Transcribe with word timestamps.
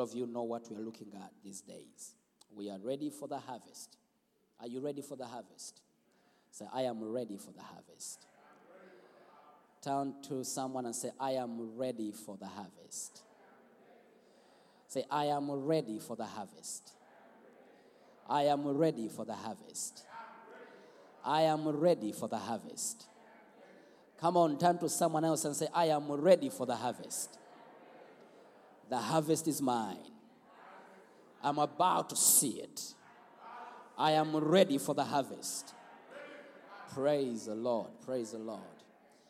All 0.00 0.06
of 0.06 0.14
you 0.14 0.26
know 0.26 0.44
what 0.44 0.66
we 0.70 0.78
are 0.78 0.80
looking 0.80 1.12
at 1.14 1.30
these 1.44 1.60
days. 1.60 2.14
We 2.56 2.70
are 2.70 2.78
ready 2.78 3.10
for 3.10 3.28
the 3.28 3.36
harvest. 3.36 3.98
Are 4.58 4.66
you 4.66 4.80
ready 4.80 5.02
for 5.02 5.14
the 5.14 5.26
harvest? 5.26 5.82
Say, 6.50 6.64
I 6.72 6.84
am 6.84 7.04
ready 7.04 7.36
for 7.36 7.52
the 7.52 7.60
harvest. 7.60 8.26
Turn 9.82 10.14
to 10.22 10.42
someone 10.42 10.86
and 10.86 10.96
say, 10.96 11.10
I 11.20 11.32
am 11.32 11.76
ready 11.76 12.12
for 12.12 12.38
the 12.38 12.46
harvest. 12.46 13.20
Say, 14.88 15.04
I 15.10 15.26
am 15.26 15.50
ready 15.50 15.98
for 15.98 16.16
the 16.16 16.24
harvest. 16.24 16.92
I 18.26 18.44
am 18.44 18.66
ready 18.66 19.08
for 19.08 19.26
the 19.26 19.34
harvest. 19.34 20.04
I 21.26 21.42
am 21.42 21.68
ready 21.68 22.12
for 22.12 22.26
the 22.26 22.38
harvest. 22.38 23.04
Come 24.18 24.38
on, 24.38 24.58
turn 24.58 24.78
to 24.78 24.88
someone 24.88 25.26
else 25.26 25.44
and 25.44 25.54
say, 25.54 25.68
I 25.74 25.88
am 25.88 26.10
ready 26.10 26.48
for 26.48 26.64
the 26.64 26.76
harvest. 26.76 27.36
The 28.90 28.98
harvest 28.98 29.46
is 29.46 29.62
mine. 29.62 29.96
I'm 31.42 31.58
about 31.58 32.10
to 32.10 32.16
see 32.16 32.60
it. 32.60 32.94
I 33.96 34.12
am 34.12 34.36
ready 34.36 34.78
for 34.78 34.94
the 34.94 35.04
harvest. 35.04 35.74
Praise 36.92 37.46
the 37.46 37.54
Lord. 37.54 37.88
Praise 38.04 38.32
the 38.32 38.38
Lord. 38.38 38.60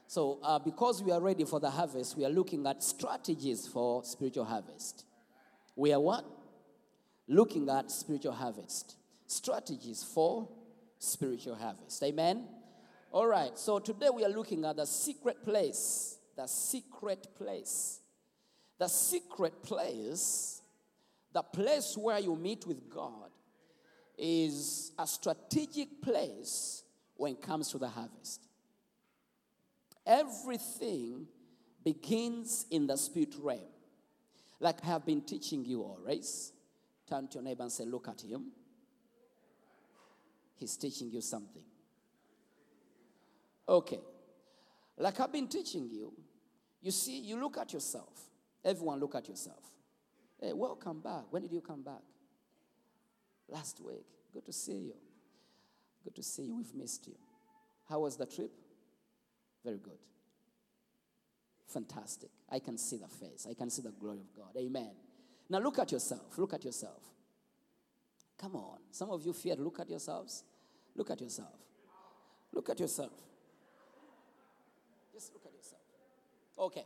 So, 0.06 0.38
uh, 0.42 0.58
because 0.58 1.02
we 1.02 1.12
are 1.12 1.20
ready 1.20 1.44
for 1.44 1.60
the 1.60 1.70
harvest, 1.70 2.16
we 2.16 2.24
are 2.24 2.30
looking 2.30 2.66
at 2.66 2.82
strategies 2.82 3.68
for 3.68 4.02
spiritual 4.02 4.46
harvest. 4.46 5.04
We 5.76 5.92
are 5.92 6.00
what? 6.00 6.24
Looking 7.28 7.68
at 7.68 7.90
spiritual 7.90 8.32
harvest. 8.32 8.96
Strategies 9.26 10.02
for 10.02 10.48
spiritual 10.98 11.54
harvest. 11.54 12.02
Amen? 12.02 12.48
All 13.12 13.26
right. 13.26 13.56
So, 13.58 13.78
today 13.78 14.08
we 14.12 14.24
are 14.24 14.30
looking 14.30 14.64
at 14.64 14.76
the 14.76 14.86
secret 14.86 15.44
place. 15.44 16.16
The 16.34 16.46
secret 16.46 17.28
place. 17.36 17.99
The 18.80 18.88
secret 18.88 19.62
place, 19.62 20.62
the 21.34 21.42
place 21.42 21.98
where 21.98 22.18
you 22.18 22.34
meet 22.34 22.66
with 22.66 22.88
God, 22.88 23.28
is 24.16 24.92
a 24.98 25.06
strategic 25.06 26.00
place 26.00 26.82
when 27.14 27.32
it 27.32 27.42
comes 27.42 27.68
to 27.72 27.78
the 27.78 27.88
harvest. 27.88 28.48
Everything 30.06 31.26
begins 31.84 32.64
in 32.70 32.86
the 32.86 32.96
spirit 32.96 33.34
realm. 33.38 33.60
Like 34.60 34.82
I 34.82 34.86
have 34.86 35.04
been 35.04 35.20
teaching 35.20 35.62
you 35.62 35.82
always. 35.82 36.50
Turn 37.06 37.28
to 37.28 37.34
your 37.34 37.42
neighbor 37.42 37.64
and 37.64 37.72
say, 37.72 37.84
Look 37.84 38.08
at 38.08 38.22
him. 38.22 38.46
He's 40.56 40.78
teaching 40.78 41.10
you 41.10 41.20
something. 41.20 41.64
Okay. 43.68 44.00
Like 44.96 45.20
I've 45.20 45.32
been 45.32 45.48
teaching 45.48 45.86
you, 45.90 46.14
you 46.80 46.90
see, 46.90 47.20
you 47.20 47.38
look 47.38 47.58
at 47.58 47.74
yourself. 47.74 48.29
Everyone, 48.64 49.00
look 49.00 49.14
at 49.14 49.28
yourself. 49.28 49.64
Hey, 50.40 50.52
welcome 50.52 51.00
back. 51.00 51.24
When 51.30 51.42
did 51.42 51.52
you 51.52 51.60
come 51.60 51.82
back? 51.82 52.02
Last 53.48 53.80
week. 53.80 54.06
Good 54.32 54.46
to 54.46 54.52
see 54.52 54.78
you. 54.78 54.94
Good 56.04 56.14
to 56.16 56.22
see 56.22 56.44
you. 56.44 56.56
We've 56.56 56.74
missed 56.74 57.06
you. 57.06 57.16
How 57.88 58.00
was 58.00 58.16
the 58.16 58.26
trip? 58.26 58.52
Very 59.64 59.78
good. 59.78 59.98
Fantastic. 61.66 62.30
I 62.50 62.58
can 62.58 62.78
see 62.78 62.96
the 62.96 63.08
face. 63.08 63.46
I 63.48 63.54
can 63.54 63.70
see 63.70 63.82
the 63.82 63.90
glory 63.92 64.20
of 64.20 64.34
God. 64.34 64.56
Amen. 64.58 64.92
Now 65.48 65.58
look 65.58 65.78
at 65.78 65.92
yourself. 65.92 66.38
Look 66.38 66.54
at 66.54 66.64
yourself. 66.64 67.02
Come 68.38 68.56
on. 68.56 68.78
Some 68.90 69.10
of 69.10 69.24
you 69.24 69.32
fear 69.32 69.56
to 69.56 69.62
look 69.62 69.80
at 69.80 69.90
yourselves. 69.90 70.44
Look 70.94 71.10
at 71.10 71.20
yourself. 71.20 71.54
Look 72.52 72.70
at 72.70 72.80
yourself. 72.80 73.12
Just 75.12 75.32
look 75.32 75.44
at 75.46 75.52
yourself. 75.52 75.82
Okay. 76.58 76.84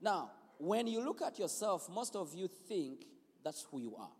Now, 0.00 0.30
when 0.58 0.86
you 0.86 1.04
look 1.04 1.22
at 1.22 1.38
yourself, 1.38 1.88
most 1.88 2.16
of 2.16 2.34
you 2.34 2.48
think 2.48 3.04
that's 3.44 3.66
who 3.70 3.80
you 3.80 3.96
are. 3.96 4.10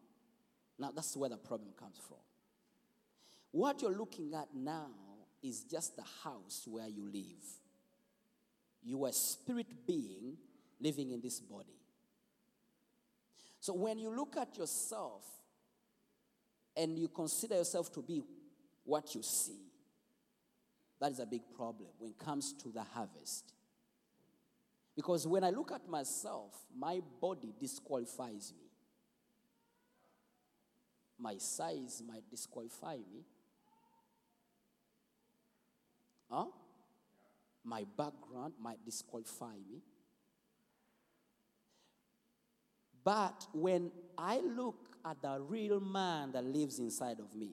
Now, 0.78 0.92
that's 0.94 1.16
where 1.16 1.28
the 1.28 1.36
problem 1.36 1.70
comes 1.78 1.98
from. 2.06 2.18
What 3.50 3.82
you're 3.82 3.96
looking 3.96 4.34
at 4.34 4.48
now 4.54 4.90
is 5.42 5.64
just 5.64 5.96
the 5.96 6.04
house 6.22 6.62
where 6.66 6.88
you 6.88 7.04
live. 7.12 7.44
You 8.82 9.04
are 9.04 9.08
a 9.08 9.12
spirit 9.12 9.86
being 9.86 10.36
living 10.80 11.10
in 11.10 11.20
this 11.20 11.40
body. 11.40 11.74
So 13.60 13.74
when 13.74 13.98
you 13.98 14.14
look 14.14 14.36
at 14.36 14.56
yourself 14.56 15.24
and 16.76 16.96
you 16.96 17.08
consider 17.08 17.56
yourself 17.56 17.92
to 17.94 18.02
be 18.02 18.22
what 18.84 19.14
you 19.14 19.22
see, 19.22 19.58
that 21.00 21.10
is 21.10 21.18
a 21.18 21.26
big 21.26 21.42
problem 21.56 21.88
when 21.98 22.10
it 22.10 22.18
comes 22.18 22.52
to 22.54 22.70
the 22.70 22.82
harvest. 22.82 23.52
Because 24.98 25.28
when 25.28 25.44
I 25.44 25.50
look 25.50 25.70
at 25.70 25.88
myself, 25.88 26.56
my 26.76 27.00
body 27.20 27.54
disqualifies 27.60 28.52
me. 28.58 28.66
My 31.16 31.38
size 31.38 32.02
might 32.04 32.28
disqualify 32.28 32.96
me. 32.96 33.22
Huh? 36.28 36.46
My 37.62 37.84
background 37.96 38.54
might 38.60 38.84
disqualify 38.84 39.52
me. 39.70 39.82
But 43.04 43.46
when 43.52 43.92
I 44.18 44.40
look 44.40 44.96
at 45.04 45.22
the 45.22 45.40
real 45.40 45.78
man 45.78 46.32
that 46.32 46.44
lives 46.44 46.80
inside 46.80 47.20
of 47.20 47.36
me, 47.36 47.52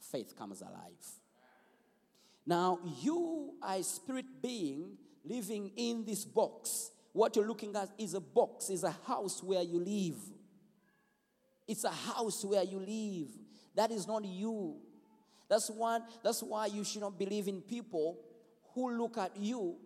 faith 0.00 0.34
comes 0.34 0.62
alive. 0.62 1.20
Now, 2.46 2.78
you 3.02 3.52
are 3.62 3.76
a 3.76 3.82
spirit 3.82 4.24
being 4.40 4.96
living 5.24 5.72
in 5.76 6.04
this 6.04 6.24
box. 6.24 6.90
What 7.12 7.34
you're 7.36 7.46
looking 7.46 7.74
at 7.76 7.90
is 7.98 8.14
a 8.14 8.20
box, 8.20 8.70
is 8.70 8.84
a 8.84 8.94
house 9.06 9.42
where 9.42 9.62
you 9.62 9.78
live. 9.78 10.16
It's 11.66 11.84
a 11.84 11.90
house 11.90 12.44
where 12.44 12.62
you 12.62 12.78
live. 12.78 13.28
That 13.74 13.90
is 13.90 14.06
not 14.06 14.24
you. 14.24 14.76
That's 15.48 15.68
one, 15.70 16.02
that's 16.22 16.42
why 16.42 16.66
you 16.66 16.84
should 16.84 17.00
not 17.00 17.18
believe 17.18 17.48
in 17.48 17.60
people 17.60 18.18
who 18.74 18.96
look 18.96 19.18
at 19.18 19.36
you 19.36 19.76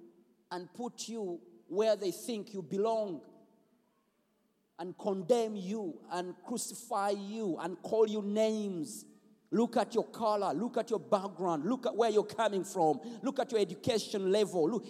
and 0.51 0.73
put 0.75 1.09
you 1.09 1.41
where 1.69 1.97
they 1.97 2.11
think 2.11 2.53
you 2.53 2.63
belong 2.63 3.23
and 4.79 4.97
condemn 4.99 5.57
you 5.57 5.99
and 6.13 6.35
crucify 6.47 7.11
you 7.11 7.57
and 7.61 7.81
call 7.83 8.09
you 8.09 8.23
names. 8.23 9.07
Look 9.51 9.77
at 9.77 9.95
your 9.95 10.05
color, 10.05 10.53
look 10.53 10.77
at 10.77 10.91
your 10.91 10.99
background, 10.99 11.65
look 11.65 11.87
at 11.87 11.95
where 11.95 12.11
you're 12.11 12.25
coming 12.25 12.65
from, 12.65 13.01
look 13.23 13.39
at 13.39 13.53
your 13.53 13.61
education 13.61 14.33
level. 14.33 14.69
Look, 14.69 14.87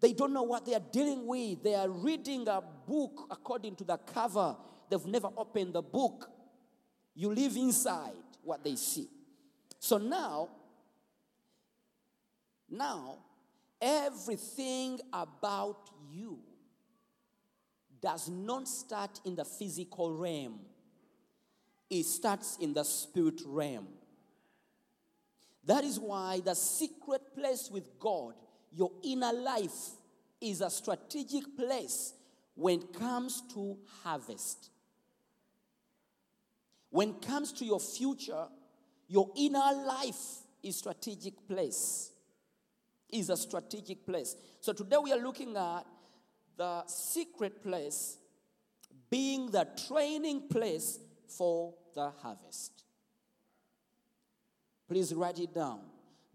they 0.00 0.12
don't 0.12 0.32
know 0.32 0.42
what 0.42 0.64
they 0.64 0.74
are 0.74 0.82
dealing 0.92 1.26
with. 1.26 1.62
They 1.62 1.74
are 1.74 1.88
reading 1.88 2.48
a 2.48 2.62
book 2.86 3.26
according 3.30 3.76
to 3.76 3.84
the 3.84 3.98
cover. 3.98 4.56
They've 4.88 5.06
never 5.06 5.28
opened 5.36 5.74
the 5.74 5.82
book. 5.82 6.30
You 7.14 7.34
live 7.34 7.56
inside 7.56 8.12
what 8.42 8.64
they 8.64 8.76
see. 8.76 9.08
So 9.78 9.98
now, 9.98 10.48
now, 12.68 13.18
everything 13.80 15.00
about 15.12 15.90
you 16.10 16.38
does 18.00 18.28
not 18.28 18.68
start 18.68 19.20
in 19.24 19.34
the 19.34 19.44
physical 19.44 20.12
realm, 20.14 20.60
it 21.90 22.04
starts 22.04 22.56
in 22.60 22.72
the 22.72 22.84
spirit 22.84 23.40
realm. 23.44 23.88
That 25.64 25.84
is 25.84 25.98
why 25.98 26.40
the 26.40 26.54
secret 26.54 27.34
place 27.34 27.68
with 27.70 27.98
God, 27.98 28.34
your 28.72 28.90
inner 29.02 29.32
life, 29.32 29.90
is 30.40 30.60
a 30.60 30.70
strategic 30.70 31.56
place 31.56 32.14
when 32.54 32.80
it 32.80 32.92
comes 32.94 33.42
to 33.52 33.76
harvest. 34.02 34.70
When 36.90 37.10
it 37.10 37.22
comes 37.22 37.52
to 37.52 37.64
your 37.64 37.80
future, 37.80 38.46
your 39.06 39.30
inner 39.36 39.58
life 39.86 40.38
is 40.62 40.76
strategic 40.76 41.46
place. 41.46 42.10
Is 43.10 43.28
a 43.28 43.36
strategic 43.36 44.06
place. 44.06 44.36
So 44.60 44.72
today 44.72 44.96
we 45.02 45.12
are 45.12 45.18
looking 45.18 45.56
at 45.56 45.84
the 46.56 46.86
secret 46.86 47.62
place 47.62 48.18
being 49.10 49.50
the 49.50 49.66
training 49.88 50.48
place 50.48 50.98
for 51.26 51.74
the 51.94 52.10
harvest. 52.22 52.84
Please 54.88 55.12
write 55.12 55.40
it 55.40 55.52
down. 55.54 55.80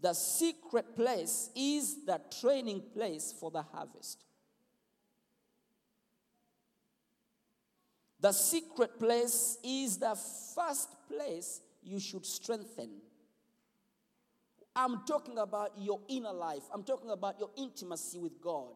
The 0.00 0.12
secret 0.12 0.94
place 0.94 1.50
is 1.54 2.04
the 2.04 2.20
training 2.40 2.82
place 2.92 3.34
for 3.38 3.50
the 3.50 3.62
harvest. 3.62 4.24
The 8.20 8.32
secret 8.32 8.98
place 8.98 9.58
is 9.62 9.98
the 9.98 10.16
first 10.54 10.88
place 11.08 11.60
you 11.82 12.00
should 12.00 12.26
strengthen. 12.26 12.90
I'm 14.74 15.04
talking 15.06 15.38
about 15.38 15.72
your 15.78 16.00
inner 16.08 16.32
life. 16.32 16.64
I'm 16.72 16.82
talking 16.82 17.10
about 17.10 17.38
your 17.38 17.50
intimacy 17.56 18.18
with 18.18 18.40
God. 18.40 18.74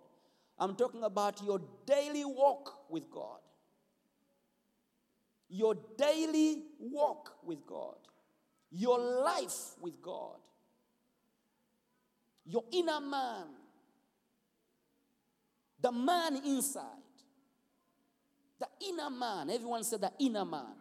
I'm 0.58 0.74
talking 0.74 1.02
about 1.04 1.42
your 1.42 1.60
daily 1.84 2.24
walk 2.24 2.90
with 2.90 3.10
God. 3.10 3.40
Your 5.48 5.74
daily 5.98 6.62
walk 6.78 7.34
with 7.44 7.66
God. 7.66 7.96
Your 8.70 8.98
life 8.98 9.74
with 9.80 10.00
God. 10.00 10.36
Your 12.44 12.64
inner 12.72 13.00
man. 13.00 13.46
The 15.80 15.92
man 15.92 16.36
inside. 16.44 16.84
The 18.58 18.68
inner 18.88 19.10
man. 19.10 19.50
Everyone 19.50 19.84
said 19.84 20.00
the 20.00 20.12
inner 20.18 20.44
man. 20.44 20.74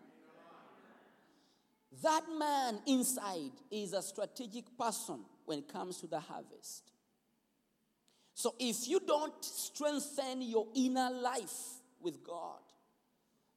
That 2.02 2.22
man 2.38 2.80
inside 2.86 3.52
is 3.72 3.94
a 3.94 4.02
strategic 4.02 4.78
person 4.78 5.20
when 5.46 5.60
it 5.60 5.68
comes 5.68 5.98
to 5.98 6.08
the 6.08 6.20
harvest. 6.20 6.92
So 8.34 8.56
if 8.60 8.88
you 8.88 9.02
don't 9.06 9.34
strengthen 9.44 10.42
your 10.44 10.68
inner 10.76 11.10
life 11.12 11.82
with 12.00 12.24
God, 12.24 12.60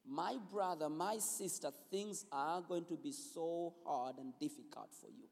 my 0.05 0.37
brother, 0.51 0.89
my 0.89 1.19
sister, 1.19 1.71
things 1.91 2.25
are 2.33 2.61
going 2.63 2.85
to 2.87 2.97
be 2.97 3.13
so 3.13 3.75
hard 3.87 4.17
and 4.19 4.33
difficult 4.41 4.89
for 5.01 5.09
you. 5.09 5.29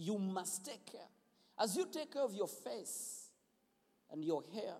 You 0.00 0.16
must 0.16 0.64
take 0.64 0.86
care. 0.86 1.08
As 1.58 1.76
you 1.76 1.86
take 1.92 2.12
care 2.12 2.22
of 2.22 2.32
your 2.32 2.46
face 2.46 3.30
and 4.12 4.24
your 4.24 4.44
hair 4.54 4.74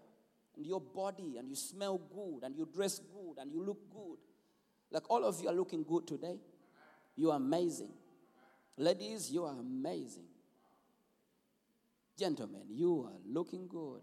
and 0.57 0.65
your 0.65 0.81
body, 0.81 1.37
and 1.39 1.49
you 1.49 1.57
smell 1.57 1.99
good, 1.99 2.45
and 2.45 2.57
you 2.57 2.69
dress 2.73 2.99
good, 2.99 3.41
and 3.41 3.53
you 3.53 3.65
look 3.65 3.79
good, 3.91 4.19
like 4.91 5.09
all 5.11 5.25
of 5.25 5.41
you 5.41 5.49
are 5.49 5.55
looking 5.55 5.83
good 5.83 6.07
today. 6.07 6.39
You 7.17 7.33
are 7.33 7.37
amazing. 7.37 7.93
Ladies, 8.77 9.31
you 9.31 9.45
are 9.45 9.55
amazing. 9.59 10.27
Gentlemen, 12.17 12.63
you 12.71 13.09
are 13.09 13.19
looking 13.33 13.67
good. 13.69 14.03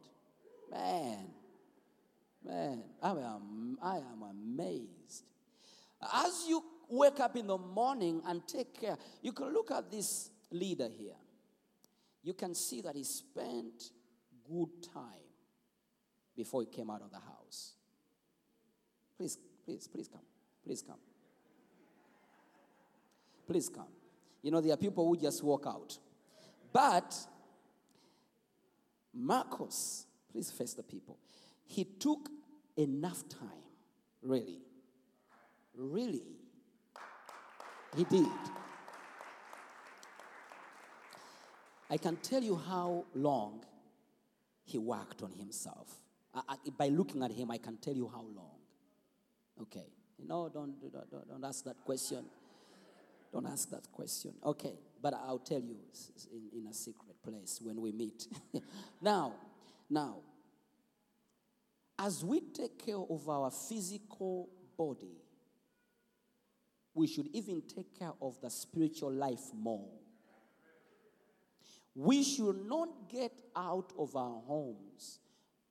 Man, 0.70 1.28
man, 2.46 2.84
I 3.02 3.10
am, 3.12 3.78
I 3.82 3.98
am 3.98 4.22
amazed. 4.30 5.24
As 6.14 6.46
you 6.48 6.62
wake 6.90 7.20
up 7.20 7.36
in 7.38 7.48
the 7.48 7.58
morning 7.58 8.22
and 8.28 8.46
take 8.48 8.80
care, 8.80 8.98
you 9.22 9.32
can 9.32 9.54
look 9.54 9.72
at 9.72 9.90
this 9.90 10.30
leader 10.52 10.90
here. 10.90 11.16
You 12.24 12.34
can 12.34 12.56
see 12.56 12.82
that 12.82 12.96
he 12.96 13.04
spent 13.04 13.92
good 14.50 14.70
time 14.94 15.04
before 16.36 16.62
he 16.62 16.68
came 16.68 16.90
out 16.90 17.02
of 17.02 17.12
the 17.12 17.20
house. 17.20 17.74
Please, 19.18 19.38
please, 19.64 19.88
please 19.88 20.08
come. 20.08 20.22
Please 20.64 20.82
come. 20.82 21.00
Please 23.48 23.70
come. 23.70 23.88
You 24.42 24.52
know, 24.52 24.62
there 24.62 24.74
are 24.74 24.78
people 24.78 25.08
who 25.08 25.18
just 25.18 25.44
walk 25.44 25.66
out. 25.68 25.98
But 26.74 27.16
Marcos, 29.14 30.06
please 30.32 30.52
face 30.52 30.74
the 30.74 30.84
people. 30.84 31.18
He 31.66 31.84
took 31.84 32.30
enough 32.76 33.28
time, 33.30 33.64
really. 34.22 34.60
Really. 35.74 36.24
He 37.96 38.04
did. 38.04 38.28
I 41.90 41.98
can 41.98 42.16
tell 42.18 42.42
you 42.42 42.56
how 42.56 43.06
long 43.14 43.64
he 44.64 44.78
worked 44.78 45.22
on 45.22 45.32
himself. 45.34 45.88
I, 46.34 46.42
I- 46.50 46.70
by 46.78 46.88
looking 46.88 47.24
at 47.24 47.32
him, 47.32 47.52
I 47.52 47.58
can 47.58 47.78
tell 47.78 47.94
you 47.96 48.08
how 48.14 48.22
long. 48.36 48.58
Okay. 49.62 49.86
No, 50.28 50.50
don't, 50.50 50.80
don't, 50.92 51.10
don't- 51.30 51.44
ask 51.46 51.64
that 51.66 51.78
question. 51.86 52.26
Don't 53.32 53.46
ask 53.46 53.70
that 53.70 53.92
question. 53.92 54.34
Okay. 54.44 54.74
But 55.02 55.14
I'll 55.14 55.40
tell 55.40 55.60
you 55.62 55.78
in, 56.32 56.60
in 56.62 56.68
a 56.68 56.74
secret 56.74 57.16
place 57.24 57.60
when 57.62 57.80
we 57.82 57.92
meet. 57.92 58.28
now, 59.02 59.34
now, 59.90 60.18
as 62.00 62.26
we 62.26 62.40
take 62.42 62.84
care 62.84 62.98
of 62.98 63.30
our 63.30 63.52
physical 63.52 64.50
body, 64.78 65.22
we 66.94 67.08
should 67.08 67.28
even 67.34 67.62
take 67.62 67.98
care 68.00 68.14
of 68.22 68.40
the 68.42 68.50
spiritual 68.50 69.12
life 69.12 69.52
more. 69.54 69.90
We 71.96 72.24
should 72.24 72.66
not 72.66 73.10
get 73.10 73.32
out 73.56 73.94
of 73.98 74.16
our 74.16 74.42
homes 74.46 75.20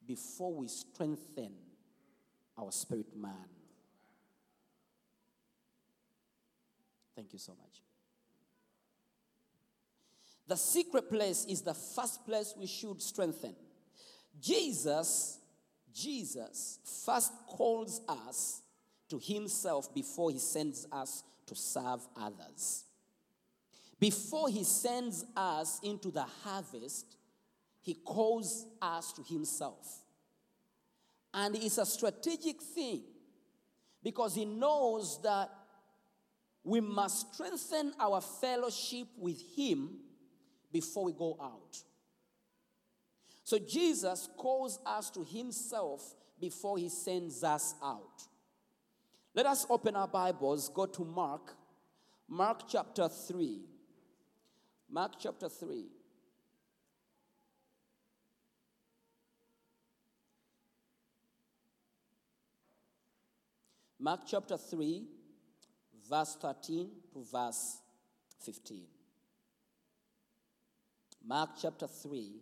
before 0.06 0.55
we 0.55 0.69
strengthen 0.69 1.53
our 2.59 2.73
spirit 2.73 3.15
man. 3.15 3.49
Thank 7.15 7.32
you 7.32 7.38
so 7.38 7.53
much. 7.53 7.82
The 10.47 10.56
secret 10.56 11.11
place 11.11 11.44
is 11.47 11.62
the 11.62 11.75
first 11.75 12.26
place 12.26 12.55
we 12.56 12.67
should 12.67 13.00
strengthen. 13.00 13.55
Jesus, 14.41 15.38
Jesus 15.93 16.79
first 17.05 17.32
calls 17.47 18.00
us 18.09 18.62
to 19.09 19.19
himself 19.19 19.94
before 19.94 20.31
he 20.31 20.38
sends 20.38 20.87
us 20.91 21.23
to 21.47 21.55
serve 21.55 22.00
others. 22.17 22.85
Before 24.04 24.50
he 24.50 24.64
sends 24.64 25.24
us 25.34 25.80
into 25.82 26.10
the 26.10 26.26
harvest, 26.42 27.16
he 27.80 27.94
calls 27.94 28.66
us 28.82 29.14
to 29.14 29.22
himself. 29.22 30.02
And 31.32 31.56
it's 31.56 31.78
a 31.78 31.86
strategic 31.86 32.60
thing 32.60 33.00
because 34.02 34.34
he 34.34 34.44
knows 34.44 35.22
that 35.22 35.48
we 36.62 36.82
must 36.82 37.32
strengthen 37.32 37.94
our 37.98 38.20
fellowship 38.20 39.08
with 39.16 39.40
him 39.56 39.96
before 40.70 41.04
we 41.04 41.14
go 41.14 41.38
out. 41.40 41.78
So 43.42 43.58
Jesus 43.58 44.28
calls 44.36 44.80
us 44.84 45.08
to 45.12 45.24
himself 45.24 46.14
before 46.38 46.76
he 46.76 46.90
sends 46.90 47.42
us 47.42 47.74
out. 47.82 48.22
Let 49.32 49.46
us 49.46 49.64
open 49.70 49.96
our 49.96 50.08
Bibles, 50.08 50.68
go 50.68 50.84
to 50.84 51.04
Mark, 51.06 51.54
Mark 52.28 52.68
chapter 52.68 53.08
3. 53.08 53.70
Mark 54.90 55.12
chapter 55.19 55.48
3. 55.48 55.86
Mark 64.04 64.20
chapter 64.26 64.59
3, 64.59 65.02
verse 66.11 66.37
13 66.38 66.90
to 67.14 67.25
verse 67.32 67.78
15. 68.44 68.82
Mark 71.26 71.50
chapter 71.59 71.87
3, 71.87 72.32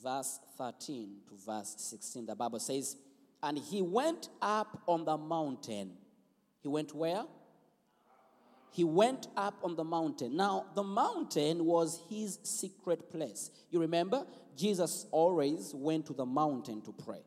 verse 0.00 0.38
13 0.56 1.16
to 1.28 1.34
verse 1.44 1.74
16. 1.78 2.26
The 2.26 2.36
Bible 2.36 2.60
says, 2.60 2.96
And 3.42 3.58
he 3.58 3.82
went 3.82 4.28
up 4.40 4.80
on 4.86 5.04
the 5.04 5.16
mountain. 5.16 5.94
He 6.60 6.68
went 6.68 6.94
where? 6.94 7.24
He 8.70 8.84
went 8.84 9.28
up 9.36 9.54
on 9.62 9.76
the 9.76 9.84
mountain. 9.84 10.36
Now, 10.36 10.66
the 10.74 10.82
mountain 10.82 11.64
was 11.64 12.00
his 12.08 12.38
secret 12.42 13.10
place. 13.10 13.50
You 13.70 13.80
remember? 13.80 14.26
Jesus 14.56 15.06
always 15.10 15.72
went 15.74 16.06
to 16.06 16.12
the 16.12 16.26
mountain 16.26 16.82
to 16.82 16.92
pray. 16.92 17.22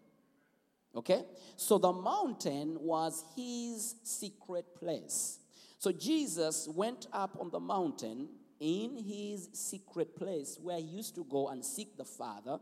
Okay? 0.95 1.23
So 1.55 1.77
the 1.77 1.93
mountain 1.93 2.77
was 2.79 3.23
his 3.35 3.95
secret 4.03 4.65
place. 4.75 5.39
So 5.79 5.91
Jesus 5.91 6.67
went 6.67 7.07
up 7.11 7.37
on 7.39 7.49
the 7.49 7.59
mountain 7.59 8.29
in 8.59 8.97
his 8.97 9.49
secret 9.53 10.15
place 10.15 10.59
where 10.61 10.77
he 10.77 10.83
used 10.83 11.15
to 11.15 11.23
go 11.23 11.47
and 11.47 11.65
seek 11.65 11.97
the 11.97 12.05
Father 12.05 12.59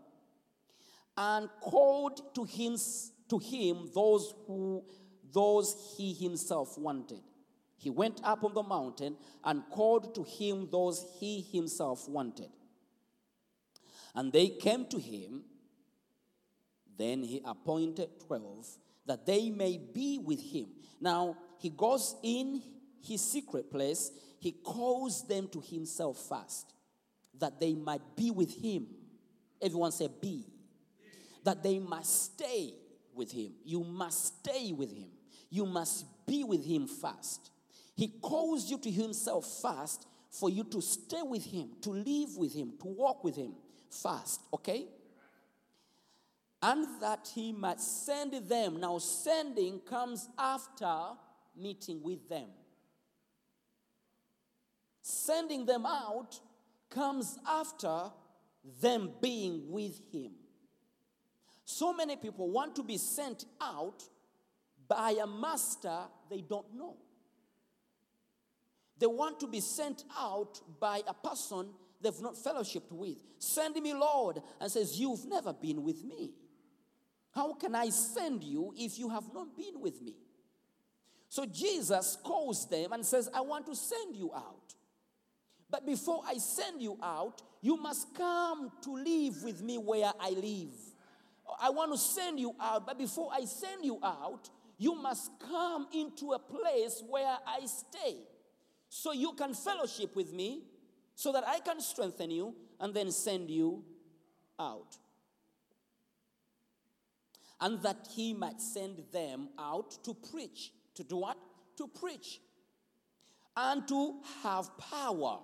and 1.18 1.50
called 1.60 2.34
to 2.36 2.46
him 2.46 2.78
to 3.30 3.38
him 3.38 3.90
those 3.94 4.34
who 4.48 4.84
those 5.34 5.96
he 5.98 6.14
himself 6.14 6.78
wanted. 6.78 7.20
He 7.80 7.90
went 7.90 8.22
up 8.24 8.44
on 8.44 8.54
the 8.54 8.62
mountain 8.64 9.18
and 9.44 9.64
called 9.72 10.14
to 10.16 10.24
him 10.24 10.68
those 10.72 11.04
he 11.20 11.42
himself 11.42 12.08
wanted. 12.08 12.50
And 14.14 14.32
they 14.32 14.50
came 14.50 14.86
to 14.88 15.00
him 15.00 15.44
then 17.00 17.24
he 17.24 17.42
appointed 17.46 18.10
12 18.28 18.68
that 19.08 19.26
they 19.26 19.50
may 19.50 19.78
be 19.78 20.20
with 20.20 20.42
him. 20.42 20.68
Now, 21.00 21.38
he 21.58 21.70
goes 21.70 22.16
in 22.22 22.62
his 23.02 23.22
secret 23.22 23.72
place, 23.72 24.12
he 24.38 24.52
calls 24.52 25.26
them 25.26 25.48
to 25.48 25.62
himself 25.62 26.18
first, 26.28 26.74
that 27.40 27.60
they 27.60 27.74
might 27.74 28.02
be 28.18 28.30
with 28.30 28.54
him. 28.54 28.86
Everyone 29.62 29.94
say, 29.94 30.10
be. 30.22 30.46
That 31.46 31.64
they 31.64 31.80
must 31.80 32.34
stay 32.34 32.74
with 33.16 33.32
him. 33.32 33.54
You 33.64 33.86
must 33.86 34.40
stay 34.40 34.74
with 34.74 34.92
him. 34.92 35.08
You 35.50 35.66
must 35.66 36.06
be 36.28 36.44
with 36.44 36.66
him 36.66 36.86
first. 36.86 37.50
He 38.00 38.08
calls 38.08 38.70
you 38.70 38.78
to 38.80 38.90
himself 38.90 39.62
first 39.62 40.08
for 40.32 40.50
you 40.50 40.64
to 40.64 40.82
stay 40.82 41.22
with 41.22 41.44
him, 41.44 41.72
to 41.82 41.90
live 41.90 42.38
with 42.38 42.54
him, 42.54 42.74
to 42.82 42.88
walk 42.88 43.24
with 43.24 43.36
him 43.36 43.54
first, 43.90 44.42
okay? 44.54 44.88
and 46.62 46.86
that 47.02 47.30
he 47.34 47.52
might 47.52 47.80
send 47.80 48.34
them. 48.50 48.80
Now, 48.80 48.98
sending 48.98 49.80
comes 49.80 50.28
after 50.38 50.94
meeting 51.56 52.02
with 52.04 52.28
them. 52.28 52.48
Sending 55.02 55.66
them 55.66 55.86
out 55.86 56.40
comes 56.90 57.38
after 57.48 58.12
them 58.82 59.12
being 59.22 59.72
with 59.72 60.00
him. 60.12 60.32
So 61.64 61.94
many 61.94 62.16
people 62.16 62.50
want 62.50 62.76
to 62.76 62.84
be 62.84 62.98
sent 62.98 63.46
out 63.62 64.04
by 64.88 65.16
a 65.22 65.28
master 65.28 66.00
they 66.30 66.42
don't 66.42 66.76
know. 66.76 66.98
They 69.00 69.08
want 69.08 69.40
to 69.40 69.48
be 69.48 69.62
sent 69.62 70.04
out 70.18 70.60
by 70.80 71.02
a 71.08 71.14
person 71.14 71.70
they've 72.02 72.22
not 72.22 72.36
fellowshipped 72.36 72.92
with. 72.92 73.18
Send 73.38 73.76
me, 73.76 73.94
Lord, 73.94 74.42
and 74.60 74.72
says, 74.72 75.00
You've 75.00 75.26
never 75.26 75.54
been 75.54 75.84
with 75.84 76.04
me. 76.04 76.32
How 77.32 77.54
can 77.54 77.76
I 77.76 77.90
send 77.90 78.44
you 78.44 78.74
if 78.76 78.98
you 78.98 79.10
have 79.10 79.34
not 79.34 79.56
been 79.56 79.80
with 79.80 80.02
me? 80.02 80.16
So 81.30 81.46
Jesus 81.46 82.18
calls 82.24 82.68
them 82.68 82.92
and 82.92 83.06
says, 83.06 83.30
I 83.34 83.42
want 83.42 83.68
to 83.68 83.76
send 83.76 84.16
you 84.16 84.34
out. 84.34 84.74
But 85.70 85.86
before 85.86 86.24
I 86.28 86.40
send 86.40 86.82
you 86.82 86.98
out, 87.04 87.44
you 87.62 87.78
must 87.78 88.16
come 88.16 88.72
to 88.82 88.96
live 88.96 89.44
with 89.44 89.62
me 89.62 89.78
where 89.78 90.12
I 90.20 90.32
live. 90.32 90.74
I 91.62 91.70
want 91.70 91.92
to 91.92 91.98
send 91.98 92.40
you 92.40 92.56
out, 92.60 92.88
but 92.88 92.98
before 92.98 93.30
I 93.32 93.46
send 93.46 93.86
you 93.86 94.00
out, 94.04 94.50
you 94.78 94.96
must 94.96 95.32
come 95.48 95.88
into 95.94 96.32
a 96.32 96.40
place 96.40 97.04
where 97.08 97.38
I 97.46 97.66
stay. 97.66 98.18
So 98.90 99.14
you 99.14 99.34
can 99.34 99.54
fellowship 99.54 100.16
with 100.16 100.34
me, 100.34 100.64
so 101.16 101.32
that 101.32 101.44
I 101.48 101.60
can 101.60 101.80
strengthen 101.82 102.32
you 102.32 102.56
and 102.80 102.94
then 102.94 103.12
send 103.12 103.50
you 103.50 103.84
out. 104.60 104.98
And 107.62 107.82
that 107.84 108.08
he 108.16 108.34
might 108.34 108.62
send 108.62 109.04
them 109.12 109.50
out 109.60 110.04
to 110.04 110.14
preach. 110.14 110.72
To 110.96 111.04
do 111.04 111.18
what? 111.18 111.38
To 111.78 111.88
preach. 111.88 112.40
And 113.56 113.86
to 113.90 114.22
have 114.44 114.78
power 114.78 115.40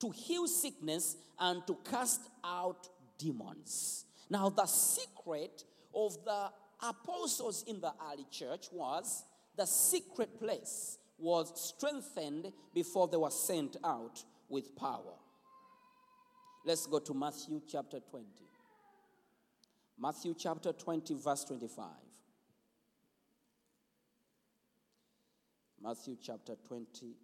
to 0.00 0.10
heal 0.10 0.46
sickness 0.46 1.16
and 1.38 1.66
to 1.66 1.76
cast 1.88 2.20
out 2.44 2.88
demons. 3.18 4.04
Now, 4.28 4.48
the 4.48 4.66
secret 4.66 5.64
of 5.94 6.22
the 6.24 6.50
apostles 6.82 7.64
in 7.66 7.80
the 7.80 7.92
early 8.12 8.26
church 8.30 8.66
was 8.72 9.24
the 9.56 9.64
secret 9.64 10.38
place 10.38 10.98
was 11.18 11.52
strengthened 11.54 12.52
before 12.74 13.08
they 13.08 13.16
were 13.16 13.30
sent 13.30 13.76
out 13.84 14.22
with 14.48 14.76
power. 14.76 15.14
Let's 16.64 16.86
go 16.86 16.98
to 16.98 17.14
Matthew 17.14 17.62
chapter 17.66 18.00
20. 18.00 18.26
Matthew 19.98 20.34
chapter 20.36 20.72
20, 20.72 21.14
verse 21.14 21.44
25. 21.44 21.86
Matthew 25.82 26.16
chapter 26.20 26.54
20, 26.66 27.14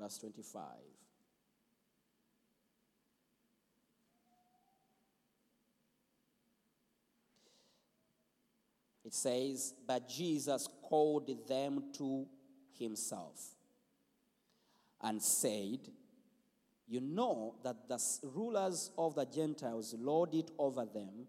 verse 0.00 0.18
25. 0.18 0.62
It 9.04 9.14
says, 9.14 9.74
But 9.86 10.08
Jesus 10.08 10.68
called 10.82 11.30
them 11.46 11.84
to 11.98 12.26
himself 12.78 13.40
and 15.02 15.22
said, 15.22 15.80
You 16.86 17.00
know 17.00 17.56
that 17.62 17.88
the 17.88 17.98
rulers 18.22 18.90
of 18.96 19.14
the 19.14 19.26
Gentiles 19.26 19.94
lord 19.98 20.34
it 20.34 20.50
over 20.58 20.86
them, 20.86 21.26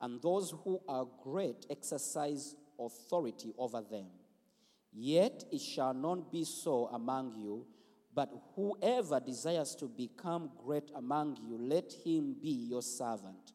and 0.00 0.20
those 0.22 0.54
who 0.64 0.80
are 0.88 1.06
great 1.22 1.66
exercise 1.70 2.56
authority 2.78 3.52
over 3.58 3.82
them. 3.82 4.06
Yet 4.92 5.44
it 5.50 5.60
shall 5.60 5.92
not 5.92 6.30
be 6.30 6.44
so 6.44 6.86
among 6.92 7.34
you, 7.36 7.66
but 8.14 8.30
whoever 8.54 9.18
desires 9.18 9.74
to 9.76 9.86
become 9.86 10.50
great 10.64 10.90
among 10.94 11.36
you, 11.48 11.58
let 11.58 11.92
him 12.04 12.36
be 12.40 12.50
your 12.50 12.82
servant. 12.82 13.52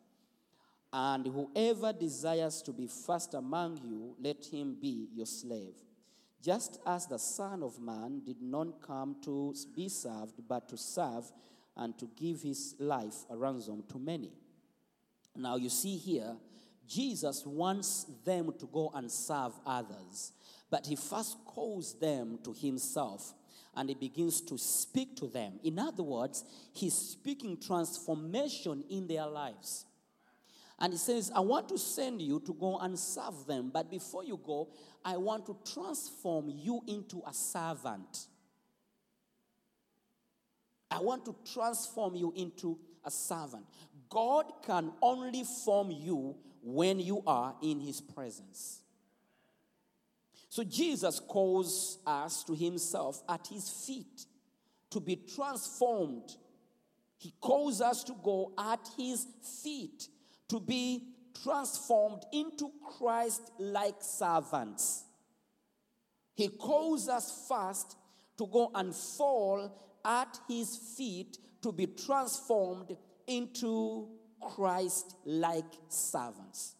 And 0.91 1.27
whoever 1.27 1.93
desires 1.93 2.61
to 2.63 2.73
be 2.73 2.87
first 2.87 3.33
among 3.35 3.77
you, 3.83 4.15
let 4.19 4.45
him 4.45 4.75
be 4.81 5.07
your 5.13 5.27
slave. 5.27 5.75
Just 6.41 6.79
as 6.85 7.05
the 7.05 7.19
Son 7.19 7.61
of 7.61 7.79
Man 7.79 8.21
did 8.25 8.41
not 8.41 8.81
come 8.81 9.17
to 9.23 9.53
be 9.75 9.89
served, 9.89 10.41
but 10.47 10.69
to 10.69 10.77
serve 10.77 11.31
and 11.75 11.97
to 11.99 12.09
give 12.15 12.41
his 12.41 12.75
life 12.79 13.25
a 13.29 13.37
ransom 13.37 13.83
to 13.89 13.99
many. 13.99 14.31
Now, 15.35 15.57
you 15.57 15.69
see 15.69 15.97
here, 15.97 16.35
Jesus 16.87 17.45
wants 17.45 18.05
them 18.25 18.51
to 18.57 18.65
go 18.65 18.91
and 18.95 19.11
serve 19.11 19.53
others, 19.65 20.33
but 20.71 20.87
he 20.87 20.95
first 20.95 21.37
calls 21.45 21.93
them 21.99 22.39
to 22.43 22.51
himself 22.53 23.33
and 23.75 23.89
he 23.89 23.95
begins 23.95 24.41
to 24.41 24.57
speak 24.57 25.15
to 25.17 25.27
them. 25.27 25.59
In 25.63 25.77
other 25.77 26.03
words, 26.03 26.43
he's 26.73 26.95
speaking 26.95 27.57
transformation 27.57 28.83
in 28.89 29.07
their 29.07 29.27
lives. 29.27 29.85
And 30.79 30.93
he 30.93 30.99
says, 30.99 31.31
I 31.35 31.41
want 31.41 31.67
to 31.69 31.77
send 31.77 32.21
you 32.21 32.39
to 32.45 32.53
go 32.53 32.77
and 32.79 32.97
serve 32.97 33.45
them, 33.45 33.69
but 33.73 33.91
before 33.91 34.23
you 34.23 34.39
go, 34.43 34.69
I 35.03 35.17
want 35.17 35.45
to 35.47 35.57
transform 35.73 36.49
you 36.49 36.81
into 36.87 37.21
a 37.27 37.33
servant. 37.33 38.27
I 40.89 40.99
want 40.99 41.25
to 41.25 41.35
transform 41.53 42.15
you 42.15 42.33
into 42.35 42.79
a 43.03 43.11
servant. 43.11 43.65
God 44.09 44.45
can 44.65 44.91
only 45.01 45.43
form 45.65 45.91
you 45.91 46.35
when 46.63 46.99
you 46.99 47.23
are 47.27 47.55
in 47.61 47.79
his 47.79 48.01
presence. 48.01 48.81
So 50.47 50.63
Jesus 50.63 51.19
calls 51.19 51.99
us 52.07 52.43
to 52.45 52.55
himself 52.55 53.21
at 53.29 53.47
his 53.47 53.69
feet 53.69 54.25
to 54.89 54.99
be 54.99 55.15
transformed. 55.35 56.35
He 57.17 57.33
calls 57.39 57.81
us 57.81 58.03
to 58.05 58.15
go 58.23 58.53
at 58.57 58.89
his 58.97 59.27
feet 59.63 60.07
to 60.49 60.59
be 60.59 61.03
transformed 61.43 62.23
into 62.33 62.71
Christ 62.97 63.51
like 63.59 64.01
servants. 64.01 65.03
He 66.35 66.47
calls 66.49 67.07
us 67.07 67.47
first 67.47 67.95
to 68.37 68.47
go 68.47 68.71
and 68.73 68.95
fall 68.95 69.71
at 70.03 70.39
his 70.47 70.75
feet 70.97 71.37
to 71.61 71.71
be 71.71 71.87
transformed 71.87 72.95
into 73.27 74.07
Christ 74.41 75.15
like 75.25 75.65
servants. 75.89 76.75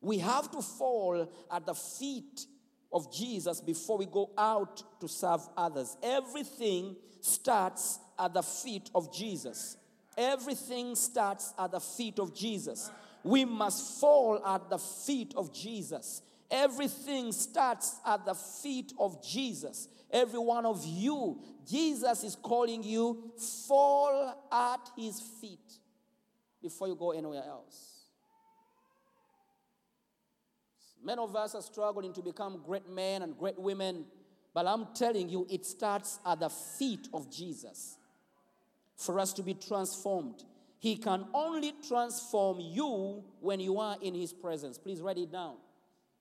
We 0.00 0.18
have 0.18 0.50
to 0.50 0.62
fall 0.62 1.32
at 1.50 1.66
the 1.66 1.74
feet 1.74 2.46
of 2.92 3.12
Jesus 3.12 3.60
before 3.60 3.98
we 3.98 4.06
go 4.06 4.30
out 4.36 4.82
to 5.00 5.08
serve 5.08 5.42
others. 5.56 5.96
Everything 6.02 6.96
starts 7.20 7.98
at 8.18 8.34
the 8.34 8.42
feet 8.42 8.90
of 8.94 9.14
Jesus. 9.14 9.76
Everything 10.16 10.94
starts 10.94 11.52
at 11.58 11.72
the 11.72 11.80
feet 11.80 12.18
of 12.18 12.34
Jesus. 12.34 12.90
We 13.22 13.44
must 13.44 14.00
fall 14.00 14.44
at 14.44 14.70
the 14.70 14.78
feet 14.78 15.34
of 15.36 15.52
Jesus. 15.52 16.22
Everything 16.50 17.32
starts 17.32 17.96
at 18.06 18.24
the 18.24 18.34
feet 18.34 18.92
of 18.98 19.22
Jesus. 19.26 19.88
Every 20.10 20.38
one 20.38 20.64
of 20.64 20.84
you, 20.86 21.40
Jesus 21.68 22.22
is 22.22 22.36
calling 22.36 22.82
you, 22.82 23.32
fall 23.66 24.46
at 24.50 24.90
his 24.96 25.20
feet 25.40 25.80
before 26.62 26.88
you 26.88 26.94
go 26.94 27.10
anywhere 27.10 27.42
else. 27.46 27.96
Many 31.02 31.20
of 31.20 31.36
us 31.36 31.54
are 31.54 31.62
struggling 31.62 32.12
to 32.14 32.22
become 32.22 32.62
great 32.64 32.88
men 32.88 33.22
and 33.22 33.36
great 33.36 33.58
women, 33.58 34.06
but 34.54 34.66
I'm 34.66 34.86
telling 34.94 35.28
you, 35.28 35.46
it 35.50 35.66
starts 35.66 36.20
at 36.24 36.40
the 36.40 36.48
feet 36.48 37.08
of 37.12 37.30
Jesus 37.30 37.98
for 38.96 39.18
us 39.20 39.32
to 39.34 39.42
be 39.42 39.54
transformed. 39.54 40.44
He 40.78 40.96
can 40.96 41.26
only 41.34 41.72
transform 41.86 42.58
you 42.60 43.24
when 43.40 43.60
you 43.60 43.78
are 43.78 43.96
in 44.02 44.14
His 44.14 44.32
presence. 44.32 44.78
Please 44.78 45.00
write 45.00 45.18
it 45.18 45.32
down. 45.32 45.56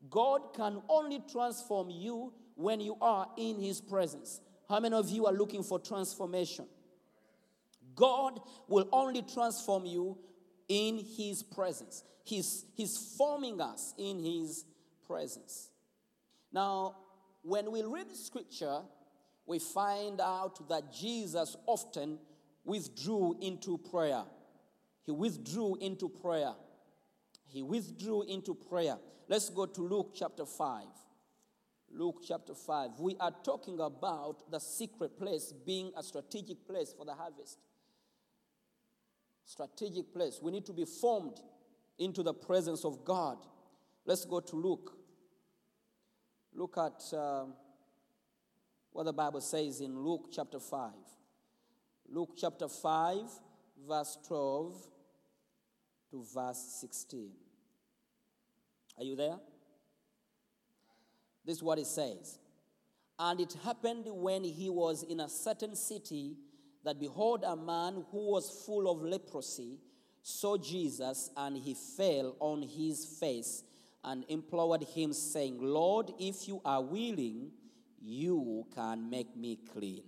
God 0.10 0.54
can 0.54 0.82
only 0.90 1.22
transform 1.32 1.90
you 1.90 2.34
when 2.56 2.80
you 2.80 2.98
are 3.02 3.28
in 3.38 3.60
His 3.60 3.82
presence. 3.82 4.42
How 4.70 4.80
many 4.80 4.96
of 4.96 5.10
you 5.10 5.26
are 5.26 5.34
looking 5.34 5.64
for 5.64 5.80
transformation? 5.80 6.66
God 7.96 8.40
will 8.68 8.90
only 8.92 9.22
transform 9.22 9.86
you 9.86 10.18
in 10.68 11.00
His 11.18 11.44
presence. 11.44 12.04
He's, 12.24 12.66
he's 12.76 12.98
forming 13.18 13.62
us 13.62 13.94
in 13.98 14.20
His 14.20 14.66
presence. 15.06 15.70
Now, 16.52 16.96
when 17.42 17.72
we 17.72 17.84
read 17.84 18.12
scripture, 18.16 18.80
we 19.46 19.60
find 19.60 20.20
out 20.20 20.68
that 20.70 20.92
Jesus 20.92 21.56
often 21.68 22.18
withdrew 22.66 23.38
into 23.42 23.78
prayer. 23.78 24.24
He 25.04 25.12
withdrew 25.12 25.78
into 25.80 26.10
prayer. 26.10 26.54
He 27.48 27.62
withdrew 27.62 28.24
into 28.24 28.56
prayer. 28.56 28.98
Let's 29.30 29.50
go 29.50 29.66
to 29.66 29.82
Luke 29.82 30.12
chapter 30.16 30.46
5. 30.46 30.86
Luke 31.92 32.22
chapter 32.28 32.54
5. 32.54 33.00
We 33.00 33.16
are 33.20 33.34
talking 33.44 33.80
about 33.80 34.52
the 34.52 34.60
secret 34.60 35.18
place 35.18 35.54
being 35.66 35.92
a 35.96 36.04
strategic 36.04 36.68
place 36.68 36.94
for 36.98 37.06
the 37.06 37.14
harvest. 37.14 37.60
Strategic 39.46 40.12
place. 40.14 40.40
We 40.42 40.52
need 40.52 40.66
to 40.66 40.74
be 40.74 40.86
formed 40.86 41.40
into 42.00 42.24
the 42.24 42.34
presence 42.34 42.84
of 42.84 43.06
God. 43.06 43.38
Let's 44.06 44.26
go 44.26 44.40
to 44.40 44.56
Luke. 44.56 44.98
Look 46.54 46.78
at 46.78 47.18
um, 47.18 47.54
what 48.92 49.04
the 49.04 49.14
Bible 49.14 49.42
says 49.42 49.82
in 49.82 49.98
Luke 49.98 50.30
chapter 50.34 50.60
5. 50.60 50.92
Luke 52.16 52.30
chapter 52.38 52.70
5, 52.70 53.18
verse 53.90 54.18
12 54.26 54.74
to 56.12 56.26
verse 56.34 56.78
16. 56.80 57.30
Are 58.98 59.04
you 59.04 59.18
there? 59.18 59.36
This 61.44 61.58
is 61.58 61.64
what 61.64 61.78
it 61.78 61.88
says. 61.88 62.40
And 63.20 63.42
it 63.42 63.58
happened 63.66 64.06
when 64.08 64.46
he 64.46 64.70
was 64.70 65.04
in 65.04 65.20
a 65.20 65.28
certain 65.28 65.76
city 65.76 66.38
that 66.86 67.02
behold, 67.02 67.44
a 67.46 67.58
man 67.58 68.06
who 68.12 68.32
was 68.32 68.64
full 68.66 68.90
of 68.90 69.02
leprosy 69.02 69.80
saw 70.22 70.56
Jesus, 70.56 71.30
and 71.36 71.58
he 71.58 71.74
fell 71.74 72.38
on 72.40 72.62
his 72.62 73.06
face 73.06 73.66
and 74.06 74.24
implored 74.30 74.84
him, 74.84 75.12
saying, 75.12 75.58
Lord, 75.60 76.12
if 76.18 76.48
you 76.48 76.62
are 76.64 76.82
willing, 76.82 77.52
you 78.02 78.66
can 78.74 79.10
make 79.10 79.36
me 79.36 79.60
clean. 79.74 80.04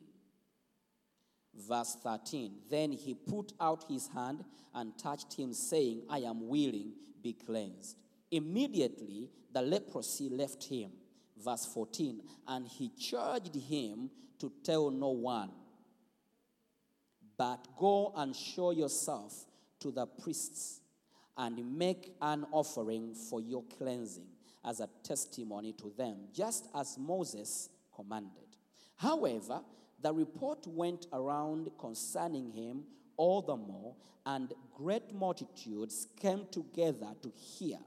Verse 1.57 1.97
13 2.03 2.51
Then 2.69 2.91
he 2.91 3.13
put 3.13 3.53
out 3.59 3.85
his 3.89 4.07
hand 4.09 4.43
and 4.73 4.97
touched 4.97 5.33
him, 5.33 5.53
saying, 5.53 6.03
I 6.09 6.19
am 6.19 6.47
willing, 6.47 6.93
be 7.23 7.33
cleansed. 7.33 7.97
Immediately 8.31 9.29
the 9.53 9.61
leprosy 9.61 10.29
left 10.29 10.63
him. 10.65 10.91
Verse 11.43 11.65
14 11.65 12.21
And 12.47 12.67
he 12.67 12.89
charged 12.89 13.55
him 13.55 14.09
to 14.39 14.51
tell 14.63 14.91
no 14.91 15.09
one, 15.09 15.51
but 17.37 17.67
go 17.77 18.13
and 18.15 18.35
show 18.35 18.71
yourself 18.71 19.45
to 19.79 19.91
the 19.91 20.05
priests 20.05 20.81
and 21.37 21.77
make 21.77 22.15
an 22.21 22.45
offering 22.51 23.13
for 23.13 23.41
your 23.41 23.63
cleansing 23.77 24.27
as 24.65 24.79
a 24.79 24.89
testimony 25.03 25.73
to 25.73 25.91
them, 25.97 26.17
just 26.33 26.67
as 26.75 26.97
Moses 26.99 27.69
commanded. 27.95 28.47
However, 28.95 29.61
the 30.01 30.13
report 30.13 30.65
went 30.67 31.07
around 31.11 31.69
concerning 31.79 32.51
him 32.51 32.83
all 33.17 33.41
the 33.41 33.55
more, 33.55 33.95
and 34.25 34.53
great 34.75 35.13
multitudes 35.13 36.07
came 36.19 36.45
together 36.51 37.13
to 37.23 37.31
hear 37.35 37.77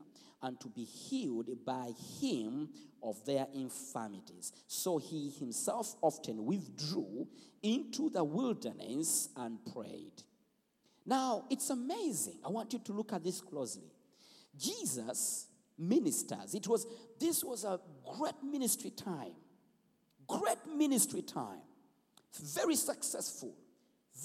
and 0.42 0.58
to 0.60 0.68
be 0.68 0.84
healed 0.84 1.48
by 1.64 1.92
him 2.20 2.68
of 3.02 3.24
their 3.24 3.46
infirmities. 3.54 4.52
So 4.66 4.98
he 4.98 5.30
himself 5.38 5.94
often 6.02 6.44
withdrew 6.44 7.28
into 7.62 8.10
the 8.10 8.24
wilderness 8.24 9.28
and 9.36 9.58
prayed. 9.72 10.22
Now, 11.06 11.44
it's 11.50 11.70
amazing. 11.70 12.38
I 12.44 12.48
want 12.48 12.72
you 12.72 12.78
to 12.78 12.92
look 12.92 13.12
at 13.12 13.22
this 13.22 13.40
closely. 13.40 13.92
Jesus 14.56 15.46
ministers. 15.78 16.54
It 16.54 16.68
was 16.68 16.86
this 17.18 17.42
was 17.42 17.64
a 17.64 17.80
great 18.18 18.42
ministry 18.42 18.90
time. 18.90 19.32
Great 20.26 20.58
ministry 20.76 21.22
time. 21.22 21.62
Very 22.38 22.76
successful. 22.76 23.54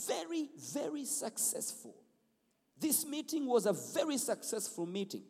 Very, 0.08 0.50
very 0.74 1.06
successful. 1.06 1.96
This 2.80 3.06
meeting 3.06 3.46
was 3.46 3.66
a 3.66 3.74
very 3.74 4.18
successful 4.18 4.86
meeting. 4.86 5.24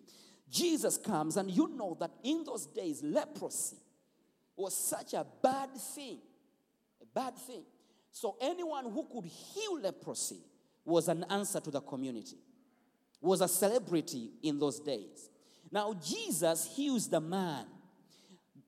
Jesus 0.49 0.97
comes, 0.97 1.37
and 1.37 1.51
you 1.51 1.67
know 1.75 1.95
that 1.99 2.11
in 2.23 2.43
those 2.43 2.65
days, 2.65 3.01
leprosy 3.03 3.77
was 4.55 4.75
such 4.75 5.13
a 5.13 5.25
bad 5.41 5.71
thing. 5.75 6.19
A 7.01 7.05
bad 7.13 7.37
thing. 7.37 7.63
So, 8.11 8.37
anyone 8.41 8.85
who 8.85 9.07
could 9.11 9.25
heal 9.25 9.79
leprosy 9.79 10.39
was 10.85 11.07
an 11.07 11.25
answer 11.29 11.59
to 11.59 11.71
the 11.71 11.81
community, 11.81 12.37
was 13.21 13.41
a 13.41 13.47
celebrity 13.47 14.31
in 14.43 14.59
those 14.59 14.79
days. 14.79 15.29
Now, 15.71 15.93
Jesus 15.93 16.71
heals 16.75 17.09
the 17.09 17.19
man. 17.19 17.65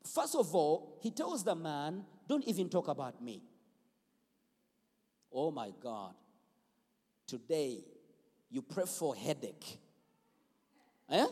First 0.03 0.35
of 0.35 0.53
all, 0.53 0.97
he 1.01 1.11
tells 1.11 1.43
the 1.43 1.55
man, 1.55 2.03
Don't 2.27 2.43
even 2.45 2.69
talk 2.69 2.87
about 2.87 3.21
me. 3.23 3.41
Oh 5.31 5.51
my 5.51 5.71
God. 5.81 6.13
Today, 7.25 7.83
you 8.49 8.61
pray 8.61 8.85
for 8.85 9.15
headache. 9.15 9.77
Eh? 11.09 11.25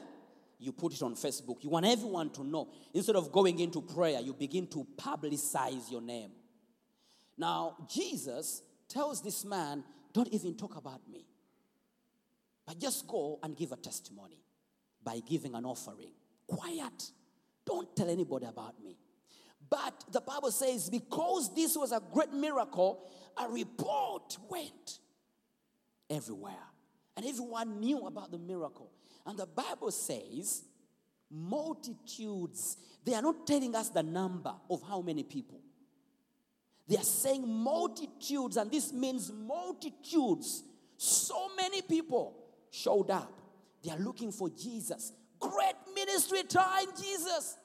You 0.60 0.72
put 0.72 0.94
it 0.94 1.02
on 1.02 1.16
Facebook. 1.16 1.64
You 1.64 1.70
want 1.70 1.86
everyone 1.86 2.30
to 2.32 2.44
know. 2.44 2.70
Instead 2.94 3.16
of 3.16 3.32
going 3.32 3.60
into 3.60 3.82
prayer, 3.82 4.20
you 4.22 4.34
begin 4.34 4.68
to 4.68 4.86
publicize 4.98 5.92
your 5.92 6.02
name. 6.02 6.32
Now, 7.38 7.76
Jesus 7.90 8.62
tells 8.88 9.22
this 9.22 9.44
man, 9.44 9.84
Don't 10.14 10.30
even 10.30 10.56
talk 10.56 10.78
about 10.78 11.02
me, 11.10 11.26
but 12.66 12.80
just 12.80 13.08
go 13.08 13.40
and 13.44 13.56
give 13.56 13.72
a 13.72 13.76
testimony 13.76 14.40
by 15.04 15.20
giving 15.28 15.56
an 15.56 15.66
offering. 15.66 16.12
Quiet. 16.48 17.12
Don't 17.66 17.96
tell 17.96 18.10
anybody 18.10 18.46
about 18.46 18.82
me. 18.84 18.98
But 19.70 20.06
the 20.12 20.22
Bible 20.22 20.52
says, 20.52 20.90
because 20.90 21.54
this 21.56 21.76
was 21.76 21.92
a 21.92 22.02
great 22.14 22.32
miracle, 22.32 23.04
a 23.38 23.48
report 23.50 24.38
went 24.50 25.00
everywhere. 26.10 26.54
And 27.18 27.26
everyone 27.26 27.80
knew 27.80 28.06
about 28.06 28.32
the 28.32 28.38
miracle. 28.38 28.92
And 29.26 29.38
the 29.38 29.48
Bible 29.48 29.92
says, 29.92 30.64
multitudes, 31.32 32.78
they 33.04 33.14
are 33.14 33.22
not 33.22 33.48
telling 33.48 33.76
us 33.76 33.90
the 33.90 34.04
number 34.04 34.54
of 34.70 34.82
how 34.88 35.02
many 35.02 35.24
people. 35.24 35.62
They 36.88 36.98
are 36.98 37.04
saying 37.04 37.48
multitudes, 37.48 38.58
and 38.58 38.70
this 38.70 38.94
means 38.94 39.32
multitudes. 39.32 40.64
So 40.98 41.50
many 41.58 41.82
people 41.82 42.38
showed 42.70 43.10
up. 43.10 43.32
They 43.84 43.92
are 43.92 43.98
looking 43.98 44.32
for 44.32 44.50
Jesus. 44.50 45.12
Great 45.40 45.76
ministry 45.96 46.44
time, 46.44 46.88
Jesus. 46.96 47.58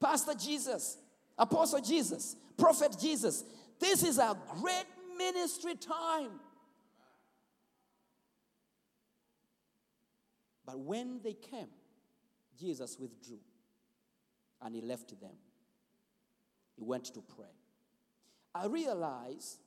Pastor 0.00 0.34
Jesus, 0.34 0.96
Apostle 1.40 1.80
Jesus, 1.80 2.36
Prophet 2.58 2.94
Jesus. 3.00 3.44
This 3.80 4.04
is 4.04 4.18
a 4.18 4.36
great 4.60 4.84
ministry 5.16 5.74
time. 5.74 6.32
But 10.66 10.78
when 10.78 11.20
they 11.24 11.32
came, 11.32 11.68
Jesus 12.58 12.98
withdrew 13.00 13.40
and 14.60 14.74
he 14.74 14.82
left 14.82 15.18
them. 15.18 15.32
He 16.76 16.84
went 16.84 17.06
to 17.06 17.22
pray. 17.22 17.46
I 18.54 18.66
realized 18.66 19.60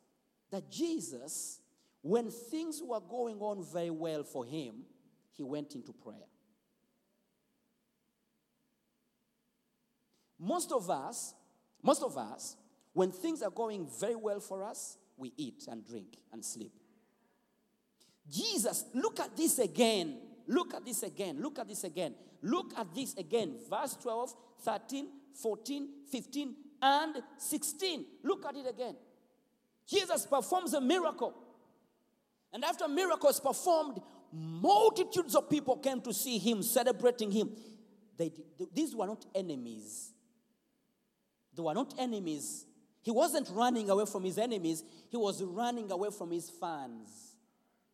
that 0.51 0.69
Jesus, 0.69 1.59
when 2.03 2.29
things 2.29 2.83
were 2.86 3.01
going 3.01 3.39
on 3.39 3.65
very 3.73 3.89
well 3.89 4.23
for 4.23 4.45
him, 4.45 4.83
he 5.31 5.41
went 5.41 5.73
into 5.73 5.91
prayer. 5.91 6.27
Most 10.38 10.71
of 10.71 10.89
us, 10.91 11.33
most 11.83 12.01
of 12.01 12.17
us, 12.17 12.55
when 12.93 13.11
things 13.11 13.41
are 13.41 13.51
going 13.51 13.87
very 13.99 14.15
well 14.15 14.39
for 14.39 14.63
us, 14.63 14.97
we 15.17 15.33
eat 15.37 15.65
and 15.69 15.85
drink 15.85 16.17
and 16.31 16.43
sleep. 16.43 16.71
Jesus, 18.29 18.85
look 18.93 19.19
at 19.19 19.35
this 19.35 19.59
again. 19.59 20.17
Look 20.47 20.73
at 20.73 20.85
this 20.85 21.03
again. 21.03 21.41
Look 21.41 21.59
at 21.59 21.67
this 21.67 21.83
again. 21.83 22.15
Look 22.41 22.73
at 22.77 22.93
this 22.95 23.15
again. 23.15 23.57
Verse 23.69 23.97
12, 24.01 24.33
13, 24.63 25.07
14, 25.35 25.89
15, 26.09 26.55
and 26.81 27.15
16. 27.37 28.05
Look 28.23 28.45
at 28.45 28.55
it 28.55 28.67
again. 28.69 28.95
Jesus 29.87 30.25
performs 30.25 30.73
a 30.73 30.81
miracle. 30.81 31.33
And 32.53 32.63
after 32.63 32.87
miracles 32.87 33.39
performed, 33.39 33.99
multitudes 34.31 35.35
of 35.35 35.49
people 35.49 35.77
came 35.77 36.01
to 36.01 36.13
see 36.13 36.37
him, 36.37 36.63
celebrating 36.63 37.31
him. 37.31 37.51
They, 38.17 38.31
these 38.73 38.95
were 38.95 39.07
not 39.07 39.25
enemies. 39.33 40.12
They 41.55 41.61
were 41.61 41.73
not 41.73 41.93
enemies. 41.97 42.65
He 43.01 43.11
wasn't 43.11 43.49
running 43.51 43.89
away 43.89 44.05
from 44.05 44.23
his 44.23 44.37
enemies, 44.37 44.83
he 45.09 45.17
was 45.17 45.43
running 45.43 45.91
away 45.91 46.09
from 46.17 46.31
his 46.31 46.49
fans, 46.49 47.35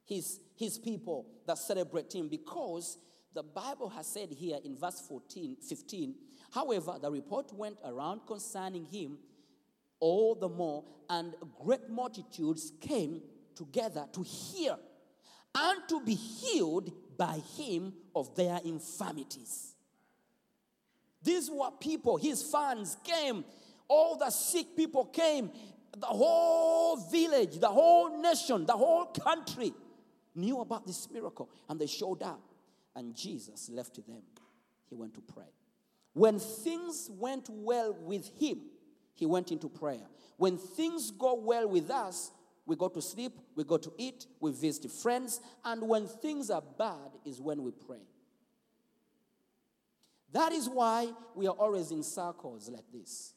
his, 0.06 0.40
his 0.56 0.78
people 0.78 1.26
that 1.48 1.58
celebrate 1.58 2.14
him. 2.14 2.30
Because 2.30 2.98
the 3.34 3.44
Bible 3.44 3.90
has 3.90 4.08
said 4.08 4.30
here 4.32 4.60
in 4.64 4.76
verse 4.76 5.02
14, 5.08 5.58
15, 5.68 6.16
however, 6.54 6.98
the 7.02 7.12
report 7.12 7.52
went 7.54 7.78
around 7.84 8.22
concerning 8.28 8.86
him 8.86 9.18
all 10.00 10.36
the 10.36 10.48
more, 10.48 10.84
and 11.10 11.34
great 11.64 11.90
multitudes 11.90 12.72
came 12.80 13.22
together 13.56 14.06
to 14.14 14.24
hear 14.24 14.78
and 15.56 15.82
to 15.90 16.02
be 16.02 16.14
healed 16.16 16.92
by 17.18 17.42
him 17.58 17.94
of 18.16 18.34
their 18.36 18.60
infirmities. 18.64 19.69
These 21.22 21.50
were 21.52 21.72
people, 21.80 22.18
his 22.18 22.44
fans 22.44 22.98
came, 23.04 23.44
all 23.88 24.18
the 24.18 24.30
sick 24.30 24.68
people 24.76 25.06
came, 25.06 25.52
the 25.98 26.06
whole 26.06 26.98
village, 26.98 27.60
the 27.60 27.68
whole 27.68 28.22
nation, 28.22 28.66
the 28.66 28.78
whole 28.78 29.06
country 29.08 29.74
knew 30.36 30.60
about 30.62 30.86
this 30.86 31.10
miracle 31.12 31.50
and 31.68 31.80
they 31.80 31.88
showed 31.88 32.24
up. 32.24 32.42
And 32.96 33.16
Jesus 33.16 33.70
left 33.70 33.96
them. 33.96 34.22
He 34.90 34.96
went 34.96 35.14
to 35.16 35.22
pray. 35.22 35.52
When 36.14 36.40
things 36.40 37.10
went 37.14 37.48
well 37.50 37.96
with 38.00 38.30
him, 38.40 38.62
he 39.14 39.26
went 39.26 39.52
into 39.52 39.70
prayer. 39.70 40.08
When 40.38 40.58
things 40.58 41.12
go 41.12 41.36
well 41.36 41.68
with 41.68 41.92
us, 41.92 42.32
we 42.66 42.76
go 42.76 42.88
to 42.88 43.02
sleep, 43.02 43.34
we 43.56 43.64
go 43.64 43.78
to 43.78 43.92
eat, 43.98 44.28
we 44.40 44.52
visit 44.52 44.92
friends, 44.92 45.42
and 45.66 45.82
when 45.82 46.08
things 46.08 46.50
are 46.50 46.64
bad 46.78 47.18
is 47.26 47.42
when 47.42 47.64
we 47.64 47.72
pray. 47.72 48.06
That 50.32 50.52
is 50.52 50.70
why 50.70 51.12
we 51.36 51.48
are 51.48 51.56
always 51.56 51.92
in 51.92 52.04
circles 52.04 52.70
like 52.70 52.86
this. 52.94 53.34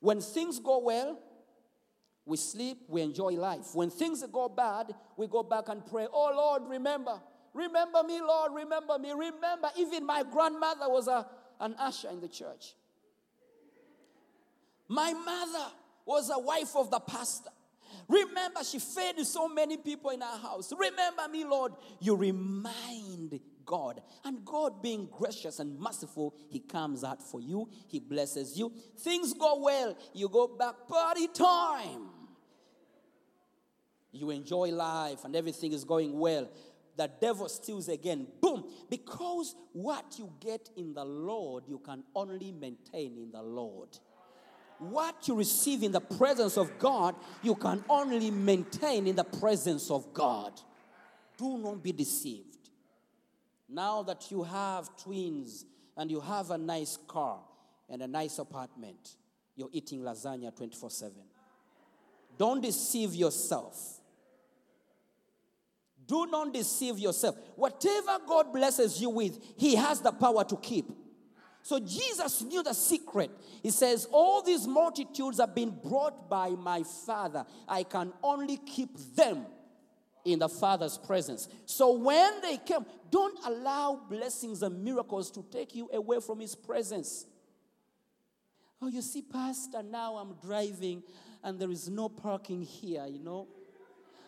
When 0.00 0.20
things 0.20 0.58
go 0.58 0.78
well, 0.78 1.18
we 2.24 2.36
sleep, 2.36 2.78
we 2.88 3.02
enjoy 3.02 3.32
life. 3.32 3.74
When 3.74 3.90
things 3.90 4.24
go 4.32 4.48
bad, 4.48 4.94
we 5.16 5.26
go 5.26 5.42
back 5.42 5.68
and 5.68 5.84
pray, 5.84 6.06
Oh 6.12 6.32
Lord, 6.34 6.62
remember. 6.68 7.20
Remember 7.54 8.02
me, 8.02 8.20
Lord, 8.20 8.52
remember 8.54 8.98
me. 8.98 9.12
Remember, 9.12 9.68
even 9.76 10.06
my 10.06 10.22
grandmother 10.22 10.88
was 10.88 11.06
a, 11.06 11.26
an 11.60 11.74
usher 11.78 12.08
in 12.08 12.20
the 12.20 12.28
church. 12.28 12.74
My 14.88 15.12
mother 15.12 15.72
was 16.06 16.30
a 16.30 16.38
wife 16.38 16.74
of 16.76 16.90
the 16.90 17.00
pastor. 17.00 17.50
Remember, 18.08 18.64
she 18.64 18.78
fed 18.78 19.18
so 19.26 19.48
many 19.48 19.76
people 19.76 20.10
in 20.10 20.22
our 20.22 20.38
house. 20.38 20.72
Remember 20.76 21.28
me, 21.30 21.44
Lord. 21.44 21.72
You 22.00 22.16
remind 22.16 23.40
God. 23.64 24.02
And 24.24 24.44
God, 24.44 24.82
being 24.82 25.08
gracious 25.10 25.58
and 25.58 25.78
merciful, 25.78 26.34
He 26.48 26.60
comes 26.60 27.04
out 27.04 27.22
for 27.22 27.40
you. 27.40 27.68
He 27.88 28.00
blesses 28.00 28.58
you. 28.58 28.72
Things 28.98 29.32
go 29.34 29.60
well. 29.60 29.96
You 30.12 30.28
go 30.28 30.48
back, 30.48 30.74
party 30.88 31.28
time. 31.28 32.08
You 34.12 34.30
enjoy 34.30 34.68
life 34.68 35.24
and 35.24 35.34
everything 35.34 35.72
is 35.72 35.84
going 35.84 36.18
well. 36.18 36.50
The 36.96 37.10
devil 37.20 37.48
steals 37.48 37.88
again. 37.88 38.26
Boom. 38.40 38.64
Because 38.90 39.54
what 39.72 40.18
you 40.18 40.30
get 40.40 40.68
in 40.76 40.92
the 40.92 41.04
Lord, 41.04 41.64
you 41.66 41.78
can 41.78 42.04
only 42.14 42.52
maintain 42.52 43.16
in 43.16 43.30
the 43.32 43.42
Lord 43.42 43.88
what 44.90 45.28
you 45.28 45.34
receive 45.34 45.82
in 45.82 45.92
the 45.92 46.00
presence 46.00 46.56
of 46.56 46.78
God, 46.78 47.14
you 47.42 47.54
can 47.54 47.84
only 47.88 48.30
maintain 48.30 49.06
in 49.06 49.16
the 49.16 49.24
presence 49.24 49.90
of 49.90 50.12
God. 50.12 50.52
Do 51.36 51.58
not 51.58 51.82
be 51.82 51.92
deceived. 51.92 52.52
Now 53.68 54.02
that 54.02 54.30
you 54.30 54.42
have 54.42 54.96
twins 54.96 55.64
and 55.96 56.10
you 56.10 56.20
have 56.20 56.50
a 56.50 56.58
nice 56.58 56.98
car 57.08 57.40
and 57.88 58.02
a 58.02 58.06
nice 58.06 58.38
apartment, 58.38 59.16
you're 59.56 59.70
eating 59.72 60.00
lasagna 60.00 60.54
24 60.54 60.90
7. 60.90 61.14
Don't 62.38 62.60
deceive 62.60 63.14
yourself. 63.14 64.00
Do 66.06 66.26
not 66.26 66.52
deceive 66.52 66.98
yourself. 66.98 67.36
Whatever 67.56 68.18
God 68.26 68.52
blesses 68.52 69.00
you 69.00 69.10
with, 69.10 69.38
He 69.56 69.76
has 69.76 70.00
the 70.00 70.12
power 70.12 70.44
to 70.44 70.56
keep. 70.56 70.90
So 71.62 71.78
Jesus 71.78 72.42
knew 72.42 72.62
the 72.62 72.72
secret. 72.72 73.30
He 73.62 73.70
says, 73.70 74.06
All 74.10 74.42
these 74.42 74.66
multitudes 74.66 75.38
have 75.38 75.54
been 75.54 75.70
brought 75.70 76.28
by 76.28 76.50
my 76.50 76.82
Father. 76.82 77.46
I 77.68 77.84
can 77.84 78.12
only 78.22 78.56
keep 78.58 78.96
them 79.14 79.46
in 80.24 80.40
the 80.40 80.48
Father's 80.48 80.98
presence. 80.98 81.48
So 81.66 81.92
when 81.92 82.40
they 82.42 82.56
came, 82.58 82.84
don't 83.10 83.38
allow 83.46 84.00
blessings 84.08 84.62
and 84.62 84.82
miracles 84.82 85.30
to 85.32 85.44
take 85.50 85.74
you 85.74 85.88
away 85.92 86.18
from 86.20 86.40
His 86.40 86.54
presence. 86.54 87.26
Oh, 88.80 88.88
you 88.88 89.02
see, 89.02 89.22
Pastor, 89.22 89.82
now 89.82 90.16
I'm 90.16 90.34
driving 90.44 91.04
and 91.44 91.58
there 91.58 91.70
is 91.70 91.88
no 91.88 92.08
parking 92.08 92.62
here, 92.62 93.06
you 93.06 93.20
know. 93.20 93.48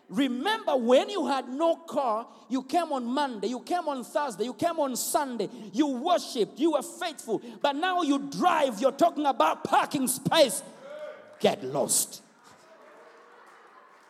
Remember 0.08 0.76
when 0.76 1.08
you 1.08 1.26
had 1.26 1.48
no 1.48 1.76
car, 1.76 2.26
you 2.48 2.62
came 2.62 2.92
on 2.92 3.04
Monday, 3.04 3.48
you 3.48 3.60
came 3.60 3.88
on 3.88 4.04
Thursday, 4.04 4.44
you 4.44 4.52
came 4.52 4.78
on 4.78 4.96
Sunday, 4.96 5.48
you 5.72 5.86
worshiped, 5.86 6.58
you 6.58 6.72
were 6.72 6.82
faithful. 6.82 7.40
But 7.62 7.76
now 7.76 8.02
you 8.02 8.18
drive, 8.18 8.80
you're 8.80 8.92
talking 8.92 9.24
about 9.24 9.64
parking 9.64 10.06
space. 10.06 10.62
Get 11.40 11.64
lost. 11.64 12.22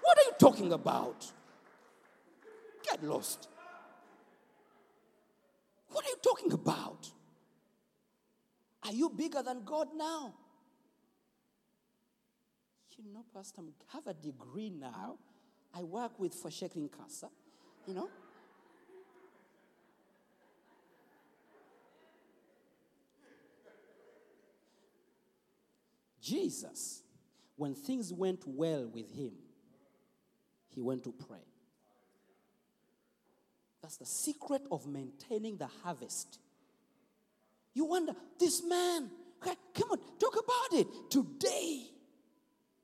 What 0.02 0.18
are 0.18 0.24
you 0.24 0.32
talking 0.38 0.72
about? 0.72 1.30
Get 2.82 3.02
lost. 3.02 3.48
What 5.88 6.04
are 6.04 6.08
you 6.08 6.18
talking 6.22 6.52
about? 6.52 7.10
Are 8.82 8.92
you 8.92 9.08
bigger 9.08 9.42
than 9.42 9.64
God 9.64 9.88
now? 9.96 10.34
You 12.98 13.12
know, 13.12 13.24
Pastor, 13.32 13.62
I 13.62 13.96
have 13.96 14.06
a 14.06 14.14
degree 14.14 14.70
now. 14.70 15.18
I 15.76 15.82
work 15.82 16.18
with 16.20 16.34
Fashekling 16.40 16.90
Casa, 16.96 17.28
you 17.86 17.94
know. 17.94 18.08
Jesus, 26.20 27.02
when 27.56 27.74
things 27.74 28.12
went 28.12 28.44
well 28.46 28.88
with 28.92 29.10
him, 29.10 29.32
he 30.68 30.80
went 30.80 31.04
to 31.04 31.12
pray. 31.12 31.44
That's 33.82 33.98
the 33.98 34.06
secret 34.06 34.62
of 34.70 34.86
maintaining 34.86 35.58
the 35.58 35.68
harvest. 35.82 36.38
You 37.74 37.84
wonder, 37.84 38.14
this 38.38 38.62
man, 38.66 39.10
come 39.42 39.90
on, 39.90 39.98
talk 40.18 40.34
about 40.34 40.78
it. 40.78 40.86
Today, 41.10 41.82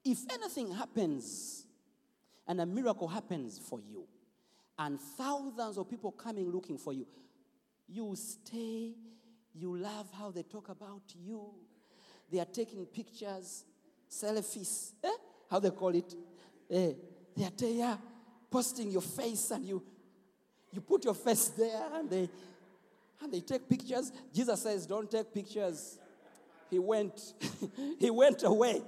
if 0.05 0.18
anything 0.31 0.72
happens 0.72 1.64
and 2.51 2.61
a 2.61 2.67
miracle 2.67 3.07
happens 3.07 3.61
for 3.61 3.79
you, 3.81 4.09
and 4.77 4.99
thousands 5.01 5.79
of 5.79 5.89
people 5.89 6.11
coming 6.11 6.51
looking 6.51 6.77
for 6.77 6.93
you, 6.93 7.07
you 7.89 8.13
stay, 8.17 8.93
you 9.55 9.77
love 9.77 10.09
how 10.19 10.33
they 10.33 10.43
talk 10.43 10.69
about 10.69 11.03
you. 11.25 11.45
They 12.29 12.41
are 12.41 12.47
taking 12.47 12.85
pictures, 12.87 13.65
selfies, 14.11 14.95
eh? 15.05 15.09
how 15.49 15.61
they 15.61 15.71
call 15.71 15.95
it. 15.95 16.13
Eh, 16.69 16.93
they 17.37 17.45
are 17.45 17.53
there 17.57 17.97
posting 18.51 18.91
your 18.91 19.03
face 19.03 19.53
and 19.53 19.65
you 19.65 19.81
you 20.73 20.81
put 20.81 21.05
your 21.05 21.15
face 21.15 21.49
there 21.49 21.83
and 21.95 22.11
they 22.11 22.29
and 23.23 23.33
they 23.33 23.41
take 23.43 23.69
pictures. 23.69 24.11
Jesus 24.35 24.61
says, 24.61 24.87
Don't 24.87 25.09
take 25.09 25.33
pictures. 25.33 26.01
He 26.69 26.81
went, 26.81 27.35
he 28.01 28.11
went 28.11 28.43
away. 28.43 28.83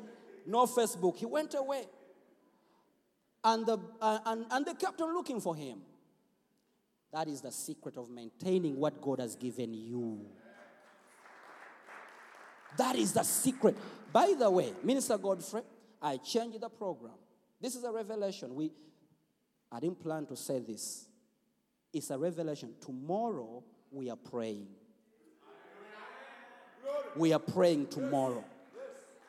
No 0.46 0.66
Facebook. 0.66 1.16
He 1.16 1.26
went 1.26 1.54
away. 1.54 1.84
And, 3.44 3.66
the, 3.66 3.78
uh, 4.00 4.18
and, 4.26 4.46
and 4.50 4.66
they 4.66 4.74
kept 4.74 5.00
on 5.00 5.14
looking 5.14 5.40
for 5.40 5.56
him. 5.56 5.80
That 7.12 7.28
is 7.28 7.40
the 7.40 7.52
secret 7.52 7.96
of 7.96 8.08
maintaining 8.08 8.76
what 8.76 9.00
God 9.02 9.20
has 9.20 9.36
given 9.36 9.74
you. 9.74 10.26
That 12.78 12.96
is 12.96 13.12
the 13.12 13.22
secret. 13.22 13.76
By 14.12 14.34
the 14.38 14.50
way, 14.50 14.72
Minister 14.82 15.18
Godfrey, 15.18 15.62
I 16.00 16.16
changed 16.16 16.60
the 16.60 16.70
program. 16.70 17.12
This 17.60 17.76
is 17.76 17.84
a 17.84 17.92
revelation. 17.92 18.54
We, 18.54 18.72
I 19.70 19.80
didn't 19.80 20.00
plan 20.00 20.26
to 20.26 20.36
say 20.36 20.60
this. 20.60 21.06
It's 21.92 22.10
a 22.10 22.18
revelation. 22.18 22.74
Tomorrow 22.80 23.62
we 23.90 24.08
are 24.08 24.16
praying. 24.16 24.68
We 27.14 27.32
are 27.34 27.38
praying 27.38 27.88
tomorrow. 27.88 28.44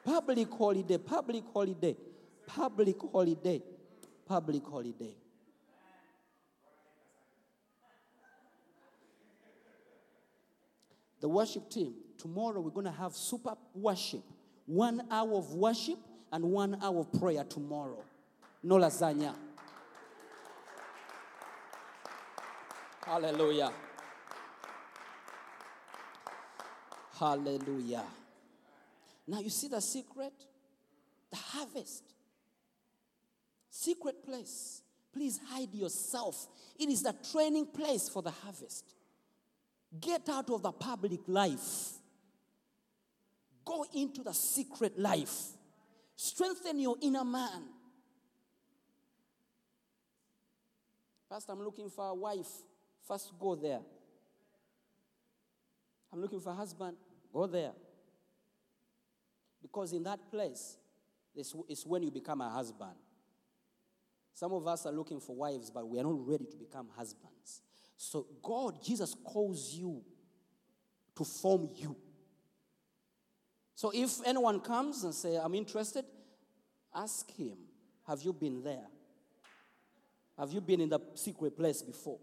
Public 0.05 0.49
holiday, 0.51 0.97
public 0.97 1.43
holiday, 1.53 1.95
public 2.45 2.95
holiday, 3.11 3.61
public 4.25 4.63
holiday. 4.65 5.15
The 11.21 11.29
worship 11.29 11.69
team, 11.69 11.93
tomorrow 12.17 12.59
we're 12.59 12.69
going 12.69 12.85
to 12.85 12.91
have 12.91 13.13
super 13.15 13.55
worship. 13.73 14.23
One 14.65 15.07
hour 15.09 15.35
of 15.35 15.53
worship 15.53 15.97
and 16.31 16.43
one 16.43 16.77
hour 16.81 16.99
of 16.99 17.13
prayer 17.13 17.43
tomorrow. 17.45 18.03
No 18.61 18.75
lasagna. 18.75 19.33
Hallelujah. 23.05 23.71
Hallelujah. 27.17 28.03
Now 29.27 29.39
you 29.39 29.49
see 29.49 29.67
the 29.67 29.79
secret? 29.79 30.33
The 31.31 31.37
harvest. 31.37 32.12
Secret 33.83 34.25
place. 34.25 34.81
Please 35.11 35.41
hide 35.49 35.73
yourself. 35.73 36.47
It 36.79 36.87
is 36.87 37.03
the 37.03 37.13
training 37.33 37.65
place 37.65 38.07
for 38.07 38.21
the 38.21 38.31
harvest. 38.31 38.85
Get 39.99 40.29
out 40.29 40.49
of 40.49 40.63
the 40.63 40.71
public 40.71 41.19
life. 41.27 41.91
Go 43.65 43.85
into 43.93 44.23
the 44.23 44.33
secret 44.33 44.97
life. 44.97 45.49
Strengthen 46.15 46.79
your 46.79 46.95
inner 47.01 47.25
man. 47.25 47.63
First, 51.27 51.49
I'm 51.49 51.61
looking 51.61 51.89
for 51.89 52.07
a 52.07 52.13
wife. 52.13 52.47
First, 53.05 53.33
go 53.37 53.55
there. 53.55 53.81
I'm 56.13 56.21
looking 56.21 56.39
for 56.39 56.51
a 56.51 56.55
husband. 56.55 56.95
Go 57.33 57.47
there. 57.47 57.73
Because 59.61 59.91
in 59.91 60.03
that 60.03 60.31
place, 60.31 60.77
this 61.35 61.53
is 61.67 61.85
when 61.85 62.03
you 62.03 62.11
become 62.11 62.39
a 62.39 62.49
husband. 62.49 62.95
Some 64.33 64.53
of 64.53 64.67
us 64.67 64.85
are 64.85 64.91
looking 64.91 65.19
for 65.19 65.35
wives, 65.35 65.69
but 65.69 65.87
we 65.87 65.99
are 65.99 66.03
not 66.03 66.27
ready 66.27 66.45
to 66.45 66.57
become 66.57 66.89
husbands. 66.95 67.61
So, 67.97 68.25
God, 68.41 68.83
Jesus 68.83 69.15
calls 69.23 69.73
you 69.73 70.01
to 71.15 71.23
form 71.23 71.69
you. 71.75 71.95
So, 73.75 73.91
if 73.93 74.25
anyone 74.25 74.59
comes 74.59 75.03
and 75.03 75.13
say, 75.13 75.37
I'm 75.37 75.53
interested, 75.55 76.05
Ask 76.95 77.31
him, 77.31 77.57
have 78.07 78.21
you 78.21 78.33
been 78.33 78.63
there? 78.63 78.85
Have 80.37 80.51
you 80.51 80.61
been 80.61 80.81
in 80.81 80.89
the 80.89 80.99
secret 81.15 81.57
place 81.57 81.81
before? 81.81 82.19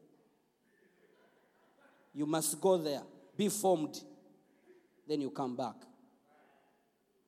You 2.13 2.27
must 2.27 2.61
go 2.61 2.77
there, 2.77 3.03
be 3.37 3.49
formed, 3.49 4.01
then 5.09 5.21
you 5.21 5.31
come 5.31 5.57
back. 5.57 5.77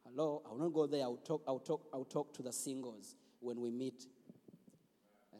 Hello, 0.04 0.42
I 0.46 0.50
will 0.50 0.58
not 0.58 0.72
go 0.72 0.86
there. 0.86 1.02
I'll 1.02 1.16
talk, 1.16 1.42
I'll 1.46 1.58
talk, 1.58 1.88
I'll 1.92 2.04
talk 2.04 2.34
to 2.34 2.42
the 2.42 2.52
singles 2.52 3.14
when 3.40 3.60
we 3.60 3.70
meet 3.70 4.06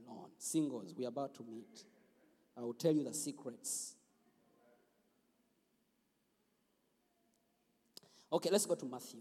alone. 0.08 0.30
Singles, 0.38 0.94
we're 0.96 1.08
about 1.08 1.34
to 1.34 1.44
meet. 1.44 1.84
I 2.56 2.60
will 2.60 2.74
tell 2.74 2.92
you 2.92 3.04
the 3.04 3.14
secrets. 3.14 3.94
Okay, 8.32 8.50
let's 8.50 8.66
go 8.66 8.74
to 8.74 8.86
Matthew. 8.86 9.20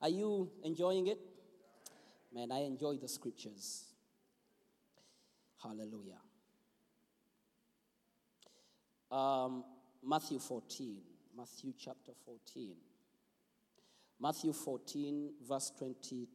Are 0.00 0.08
you 0.08 0.50
enjoying 0.62 1.06
it? 1.06 1.18
Man, 2.32 2.52
I 2.52 2.60
enjoy 2.60 2.96
the 2.96 3.08
scriptures. 3.08 3.84
Hallelujah. 5.62 6.20
Um, 9.10 9.64
Matthew 10.04 10.38
14. 10.38 10.98
Matthew 11.36 11.72
chapter 11.78 12.12
14. 12.24 12.74
Matthew 14.20 14.52
14, 14.52 15.30
verse 15.48 15.72
22. 15.78 16.26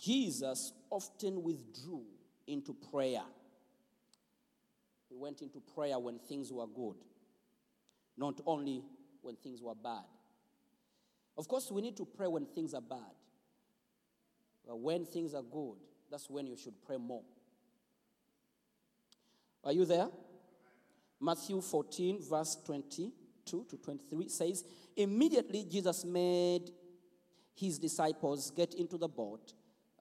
Jesus 0.00 0.72
often 0.88 1.42
withdrew 1.42 2.04
into 2.46 2.74
prayer. 2.90 3.22
He 5.08 5.16
went 5.16 5.42
into 5.42 5.60
prayer 5.60 5.98
when 5.98 6.18
things 6.18 6.52
were 6.52 6.66
good, 6.66 6.96
not 8.16 8.40
only 8.46 8.82
when 9.20 9.36
things 9.36 9.60
were 9.60 9.74
bad. 9.74 10.04
Of 11.36 11.48
course, 11.48 11.70
we 11.70 11.82
need 11.82 11.96
to 11.96 12.06
pray 12.06 12.26
when 12.26 12.46
things 12.46 12.74
are 12.74 12.80
bad. 12.80 13.14
But 14.66 14.80
when 14.80 15.04
things 15.04 15.34
are 15.34 15.42
good, 15.42 15.76
that's 16.10 16.30
when 16.30 16.46
you 16.46 16.56
should 16.56 16.74
pray 16.86 16.96
more. 16.96 17.22
Are 19.64 19.72
you 19.72 19.84
there? 19.84 20.08
Matthew 21.20 21.60
14, 21.60 22.22
verse 22.22 22.56
22 22.64 23.12
to 23.44 23.76
23 23.76 24.28
says, 24.28 24.64
Immediately 24.96 25.66
Jesus 25.70 26.04
made 26.04 26.70
his 27.54 27.78
disciples 27.78 28.50
get 28.50 28.74
into 28.74 28.96
the 28.96 29.08
boat 29.08 29.52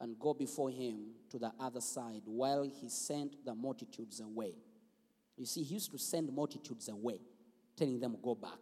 and 0.01 0.17
go 0.19 0.33
before 0.33 0.69
him 0.69 1.11
to 1.29 1.37
the 1.37 1.51
other 1.59 1.81
side 1.81 2.21
while 2.25 2.63
he 2.63 2.89
sent 2.89 3.45
the 3.45 3.53
multitudes 3.53 4.19
away. 4.19 4.53
You 5.37 5.45
see, 5.45 5.63
he 5.63 5.75
used 5.75 5.91
to 5.91 5.97
send 5.97 6.33
multitudes 6.33 6.89
away, 6.89 7.19
telling 7.77 7.99
them, 7.99 8.17
Go 8.21 8.35
back. 8.35 8.59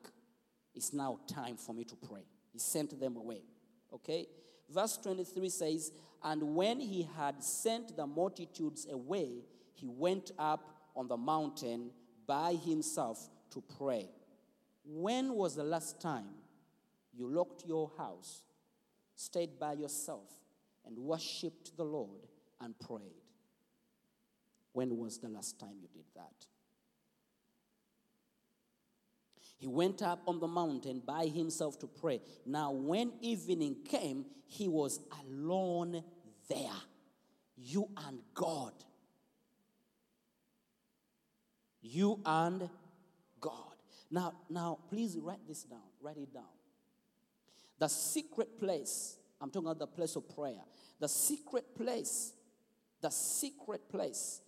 It's 0.75 0.93
now 0.93 1.19
time 1.27 1.57
for 1.57 1.73
me 1.73 1.83
to 1.85 1.95
pray. 1.95 2.25
He 2.53 2.59
sent 2.59 2.99
them 2.99 3.17
away. 3.17 3.41
Okay? 3.91 4.27
Verse 4.69 4.97
23 4.97 5.49
says, 5.49 5.91
And 6.23 6.55
when 6.55 6.79
he 6.79 7.07
had 7.17 7.43
sent 7.43 7.95
the 7.95 8.05
multitudes 8.05 8.85
away, 8.91 9.43
he 9.73 9.87
went 9.87 10.31
up 10.37 10.75
on 10.95 11.07
the 11.07 11.17
mountain 11.17 11.91
by 12.27 12.53
himself 12.53 13.29
to 13.51 13.63
pray. 13.77 14.09
When 14.85 15.33
was 15.33 15.55
the 15.55 15.63
last 15.63 15.99
time 15.99 16.27
you 17.13 17.27
locked 17.27 17.63
your 17.65 17.91
house, 17.97 18.43
stayed 19.15 19.59
by 19.59 19.73
yourself, 19.73 20.29
and 20.87 20.97
worshiped 20.97 21.75
the 21.75 21.83
Lord 21.83 22.27
and 22.61 22.77
prayed? 22.79 23.23
When 24.73 24.97
was 24.97 25.17
the 25.17 25.29
last 25.29 25.59
time 25.59 25.75
you 25.81 25.87
did 25.93 26.05
that? 26.15 26.45
He 29.57 29.67
went 29.67 30.03
up 30.03 30.21
on 30.27 30.39
the 30.39 30.47
mountain 30.47 31.01
by 31.05 31.25
himself 31.25 31.79
to 31.79 31.87
pray. 31.87 32.21
Now, 32.45 32.71
when 32.71 33.13
evening 33.21 33.77
came, 33.83 34.25
he 34.45 34.67
was 34.67 34.99
alone 35.25 36.03
there. 36.47 36.79
You 37.57 37.89
and 38.07 38.19
God. 38.35 38.73
You 41.81 42.19
and 42.23 42.69
God. 43.39 43.75
Now, 44.11 44.33
now, 44.49 44.77
please 44.89 45.17
write 45.17 45.47
this 45.47 45.63
down. 45.63 45.79
Write 46.01 46.17
it 46.17 46.33
down. 46.33 46.43
The 47.79 47.87
secret 47.87 48.59
place, 48.59 49.17
I'm 49.39 49.49
talking 49.49 49.67
about 49.67 49.79
the 49.79 49.87
place 49.87 50.15
of 50.15 50.33
prayer. 50.35 50.61
The 50.99 51.07
secret 51.07 51.75
place, 51.75 52.33
the 53.01 53.09
secret 53.09 53.89
place 53.89 54.41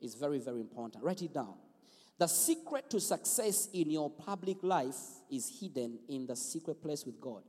is 0.00 0.14
very, 0.14 0.38
very 0.38 0.60
important. 0.60 1.02
Write 1.02 1.22
it 1.22 1.34
down. 1.34 1.54
The 2.18 2.26
secret 2.26 2.88
to 2.90 3.00
success 3.00 3.68
in 3.74 3.90
your 3.90 4.10
public 4.10 4.58
life 4.62 4.96
is 5.30 5.50
hidden 5.60 5.98
in 6.08 6.26
the 6.26 6.36
secret 6.36 6.82
place 6.82 7.04
with 7.04 7.20
God. 7.20 7.42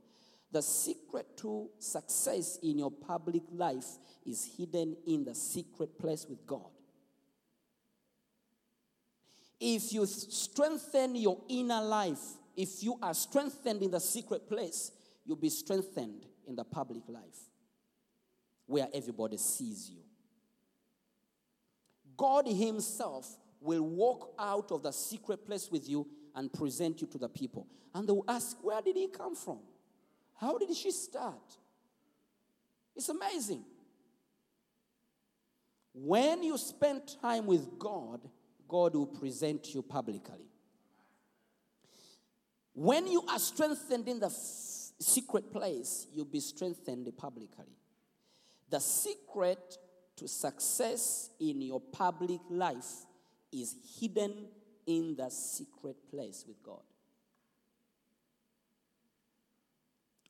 The 0.50 0.62
secret 0.62 1.36
to 1.38 1.70
success 1.78 2.58
in 2.62 2.78
your 2.78 2.90
public 2.90 3.42
life 3.52 3.86
is 4.26 4.50
hidden 4.56 4.96
in 5.06 5.24
the 5.24 5.34
secret 5.34 5.98
place 5.98 6.26
with 6.28 6.46
God. 6.46 6.70
If 9.60 9.92
you 9.92 10.06
strengthen 10.06 11.16
your 11.16 11.38
inner 11.48 11.82
life, 11.82 12.20
if 12.58 12.82
you 12.82 12.98
are 13.00 13.14
strengthened 13.14 13.82
in 13.82 13.92
the 13.92 14.00
secret 14.00 14.48
place, 14.48 14.90
you'll 15.24 15.36
be 15.36 15.48
strengthened 15.48 16.26
in 16.44 16.56
the 16.56 16.64
public 16.64 17.04
life 17.08 17.38
where 18.66 18.88
everybody 18.92 19.36
sees 19.36 19.88
you. 19.88 20.00
God 22.16 22.48
Himself 22.48 23.36
will 23.60 23.82
walk 23.82 24.34
out 24.40 24.72
of 24.72 24.82
the 24.82 24.90
secret 24.90 25.46
place 25.46 25.70
with 25.70 25.88
you 25.88 26.04
and 26.34 26.52
present 26.52 27.00
you 27.00 27.06
to 27.06 27.18
the 27.18 27.28
people. 27.28 27.68
And 27.94 28.08
they 28.08 28.12
will 28.12 28.24
ask, 28.26 28.56
Where 28.60 28.82
did 28.82 28.96
He 28.96 29.06
come 29.06 29.36
from? 29.36 29.60
How 30.34 30.58
did 30.58 30.74
she 30.74 30.90
start? 30.90 31.56
It's 32.96 33.08
amazing. 33.08 33.64
When 35.94 36.42
you 36.42 36.58
spend 36.58 37.02
time 37.22 37.46
with 37.46 37.78
God, 37.78 38.28
God 38.66 38.96
will 38.96 39.06
present 39.06 39.72
you 39.72 39.82
publicly. 39.82 40.47
When 42.80 43.08
you 43.08 43.24
are 43.28 43.40
strengthened 43.40 44.06
in 44.06 44.20
the 44.20 44.26
f- 44.26 44.32
secret 45.00 45.52
place, 45.52 46.06
you'll 46.14 46.26
be 46.26 46.38
strengthened 46.38 47.10
publicly. 47.16 47.74
The 48.70 48.78
secret 48.78 49.76
to 50.14 50.28
success 50.28 51.30
in 51.40 51.60
your 51.60 51.80
public 51.80 52.38
life 52.48 53.04
is 53.52 53.74
hidden 53.98 54.46
in 54.86 55.16
the 55.16 55.28
secret 55.28 55.96
place 56.08 56.44
with 56.46 56.62
God. 56.62 56.84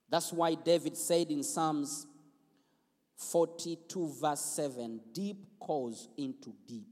That's 0.09 0.33
why 0.33 0.55
David 0.55 0.97
said 0.97 1.31
in 1.31 1.43
Psalms 1.43 2.07
42, 3.15 4.15
verse 4.23 4.41
7 4.41 5.03
deep 5.13 5.37
calls 5.61 6.09
into 6.17 6.55
deep. 6.67 6.89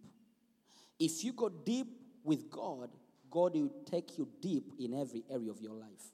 If 0.98 1.24
you 1.24 1.32
go 1.32 1.48
deep 1.48 1.86
with 2.22 2.50
God, 2.50 2.90
God 3.36 3.52
will 3.52 3.70
take 3.84 4.16
you 4.16 4.26
deep 4.40 4.72
in 4.80 4.94
every 4.94 5.22
area 5.30 5.50
of 5.50 5.60
your 5.60 5.74
life. 5.74 6.10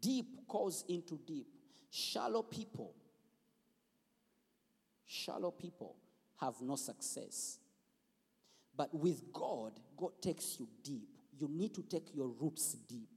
Deep 0.00 0.46
calls 0.46 0.84
into 0.88 1.18
deep. 1.26 1.48
Shallow 1.90 2.44
people, 2.44 2.94
shallow 5.04 5.50
people 5.50 5.96
have 6.40 6.54
no 6.62 6.76
success. 6.76 7.58
But 8.76 8.94
with 8.94 9.32
God, 9.32 9.72
God 9.96 10.12
takes 10.22 10.60
you 10.60 10.68
deep. 10.84 11.08
You 11.36 11.48
need 11.50 11.74
to 11.74 11.82
take 11.82 12.14
your 12.14 12.28
roots 12.28 12.74
deep. 12.88 13.08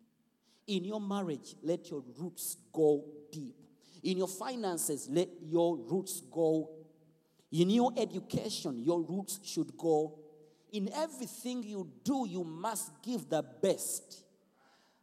In 0.65 0.85
your 0.85 1.01
marriage, 1.01 1.53
let 1.61 1.91
your 1.91 2.01
roots 2.17 2.57
go 2.73 3.05
deep. 3.31 3.57
In 4.01 4.17
your 4.17 4.27
finances, 4.27 5.07
let 5.07 5.29
your 5.39 5.77
roots 5.77 6.19
go. 6.31 6.71
In 7.51 7.69
your 7.69 7.91
education, 7.95 8.79
your 8.79 9.03
roots 9.03 9.39
should 9.43 9.77
go. 9.77 10.17
In 10.73 10.89
everything 10.91 11.63
you 11.63 11.87
do, 12.03 12.25
you 12.27 12.43
must 12.43 12.91
give 13.03 13.29
the 13.29 13.43
best. 13.43 14.23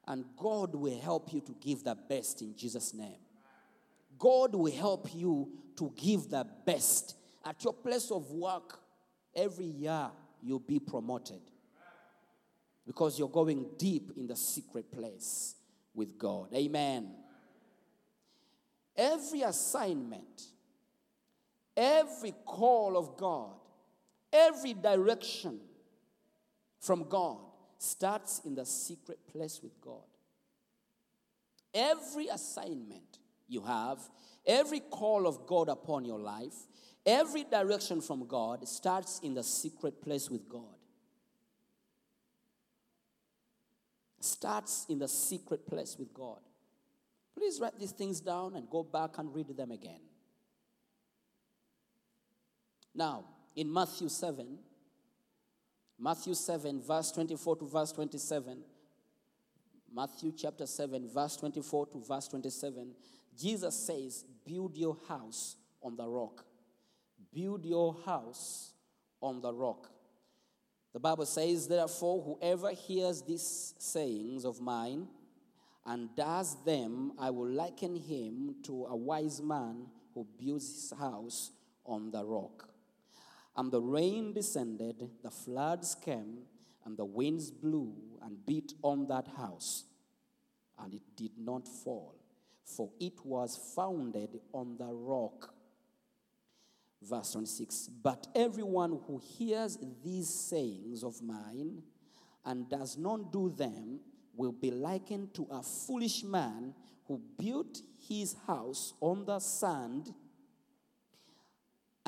And 0.06 0.24
God 0.36 0.74
will 0.74 0.98
help 0.98 1.32
you 1.32 1.40
to 1.42 1.54
give 1.60 1.84
the 1.84 1.94
best 1.94 2.42
in 2.42 2.56
Jesus' 2.56 2.92
name. 2.92 3.20
God 4.18 4.54
will 4.54 4.72
help 4.72 5.14
you 5.14 5.48
to 5.76 5.92
give 5.96 6.28
the 6.28 6.44
best. 6.66 7.14
At 7.44 7.62
your 7.62 7.72
place 7.72 8.10
of 8.10 8.30
work, 8.32 8.80
every 9.34 9.64
year 9.64 10.10
you'll 10.42 10.58
be 10.58 10.80
promoted 10.80 11.40
because 12.84 13.18
you're 13.18 13.28
going 13.28 13.66
deep 13.78 14.10
in 14.16 14.26
the 14.26 14.34
secret 14.34 14.90
place 14.90 15.54
with 15.94 16.18
God. 16.18 16.48
Amen. 16.52 17.12
Every 18.96 19.42
assignment, 19.42 20.42
every 21.76 22.34
call 22.44 22.96
of 22.98 23.16
God, 23.16 23.59
every 24.32 24.74
direction 24.74 25.60
from 26.80 27.08
God 27.08 27.38
starts 27.78 28.42
in 28.44 28.54
the 28.54 28.66
secret 28.66 29.18
place 29.30 29.60
with 29.62 29.80
God. 29.80 30.02
Every 31.72 32.28
assignment 32.28 33.18
you 33.48 33.62
have, 33.62 33.98
every 34.46 34.80
call 34.80 35.26
of 35.26 35.46
God 35.46 35.68
upon 35.68 36.04
your 36.04 36.18
life, 36.18 36.54
Every 37.06 37.44
direction 37.44 38.00
from 38.00 38.26
God 38.26 38.68
starts 38.68 39.20
in 39.20 39.34
the 39.34 39.42
secret 39.42 40.02
place 40.02 40.28
with 40.28 40.48
God. 40.48 40.76
Starts 44.20 44.84
in 44.88 44.98
the 44.98 45.08
secret 45.08 45.66
place 45.66 45.96
with 45.98 46.12
God. 46.12 46.40
Please 47.34 47.58
write 47.58 47.78
these 47.78 47.92
things 47.92 48.20
down 48.20 48.54
and 48.54 48.68
go 48.68 48.82
back 48.82 49.16
and 49.16 49.34
read 49.34 49.56
them 49.56 49.70
again. 49.70 50.00
Now, 52.94 53.24
in 53.56 53.72
Matthew 53.72 54.08
7, 54.08 54.58
Matthew 55.98 56.34
7, 56.34 56.80
verse 56.80 57.12
24 57.12 57.56
to 57.56 57.66
verse 57.66 57.92
27, 57.92 58.58
Matthew 59.94 60.32
chapter 60.36 60.66
7, 60.66 61.08
verse 61.08 61.36
24 61.36 61.86
to 61.86 61.98
verse 61.98 62.28
27, 62.28 62.92
Jesus 63.38 63.74
says, 63.74 64.24
Build 64.46 64.76
your 64.76 64.96
house 65.08 65.56
on 65.82 65.96
the 65.96 66.06
rock. 66.06 66.44
Build 67.32 67.64
your 67.64 67.96
house 68.04 68.72
on 69.20 69.40
the 69.40 69.52
rock. 69.52 69.90
The 70.92 71.00
Bible 71.00 71.26
says, 71.26 71.68
Therefore, 71.68 72.22
whoever 72.22 72.70
hears 72.70 73.22
these 73.22 73.74
sayings 73.78 74.44
of 74.44 74.60
mine 74.60 75.06
and 75.86 76.14
does 76.16 76.56
them, 76.64 77.12
I 77.18 77.30
will 77.30 77.48
liken 77.48 77.96
him 77.96 78.56
to 78.64 78.86
a 78.86 78.96
wise 78.96 79.40
man 79.42 79.86
who 80.14 80.26
builds 80.38 80.66
his 80.66 80.98
house 80.98 81.52
on 81.84 82.10
the 82.10 82.24
rock. 82.24 82.69
And 83.56 83.70
the 83.70 83.80
rain 83.80 84.32
descended, 84.32 85.08
the 85.22 85.30
floods 85.30 85.94
came, 85.94 86.44
and 86.84 86.96
the 86.96 87.04
winds 87.04 87.50
blew 87.50 87.94
and 88.22 88.44
beat 88.46 88.74
on 88.82 89.06
that 89.08 89.28
house. 89.36 89.84
And 90.78 90.94
it 90.94 91.02
did 91.16 91.32
not 91.36 91.68
fall, 91.68 92.14
for 92.64 92.90
it 92.98 93.24
was 93.24 93.58
founded 93.74 94.40
on 94.52 94.76
the 94.78 94.92
rock. 94.92 95.52
Verse 97.02 97.32
26 97.32 97.88
But 98.02 98.26
everyone 98.34 99.00
who 99.06 99.18
hears 99.18 99.78
these 100.02 100.28
sayings 100.28 101.02
of 101.02 101.20
mine 101.22 101.82
and 102.44 102.68
does 102.68 102.96
not 102.96 103.32
do 103.32 103.50
them 103.50 104.00
will 104.34 104.52
be 104.52 104.70
likened 104.70 105.34
to 105.34 105.46
a 105.50 105.62
foolish 105.62 106.22
man 106.22 106.74
who 107.06 107.20
built 107.38 107.82
his 108.08 108.36
house 108.46 108.94
on 109.00 109.24
the 109.24 109.38
sand. 109.38 110.14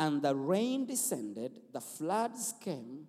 And 0.02 0.20
the 0.20 0.34
rain 0.34 0.84
descended, 0.84 1.60
the 1.72 1.80
floods 1.80 2.54
came, 2.60 3.06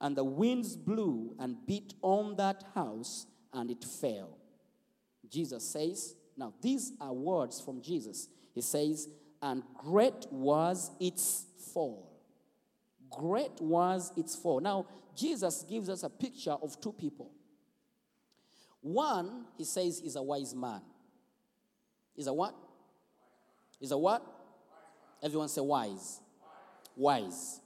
and 0.00 0.16
the 0.16 0.24
winds 0.24 0.74
blew 0.74 1.34
and 1.38 1.66
beat 1.66 1.92
on 2.00 2.34
that 2.36 2.64
house, 2.74 3.26
and 3.52 3.70
it 3.70 3.84
fell. 3.84 4.38
Jesus 5.28 5.68
says, 5.68 6.14
now 6.34 6.54
these 6.62 6.92
are 6.98 7.12
words 7.12 7.60
from 7.60 7.82
Jesus. 7.82 8.28
He 8.54 8.62
says, 8.62 9.06
and 9.42 9.62
great 9.76 10.26
was 10.30 10.90
its 10.98 11.44
fall. 11.74 12.10
Great 13.10 13.60
was 13.60 14.10
its 14.16 14.34
fall. 14.34 14.60
Now, 14.60 14.86
Jesus 15.14 15.62
gives 15.68 15.90
us 15.90 16.04
a 16.04 16.08
picture 16.08 16.56
of 16.62 16.80
two 16.80 16.92
people. 16.92 17.30
One, 18.80 19.44
he 19.58 19.64
says, 19.64 20.00
is 20.00 20.16
a 20.16 20.22
wise 20.22 20.54
man. 20.54 20.80
Is 22.16 22.28
a 22.28 22.32
what? 22.32 22.54
Is 23.78 23.90
a 23.90 23.98
what? 23.98 24.22
Everyone 25.22 25.48
say 25.48 25.60
wise. 25.60 26.20
Wise. 26.96 27.60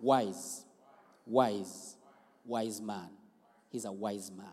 Wise. 0.00 0.64
Wise. 1.26 1.96
Wise 2.44 2.80
man. 2.80 3.08
He's 3.70 3.84
a 3.84 3.92
wise 3.92 4.30
man. 4.30 4.46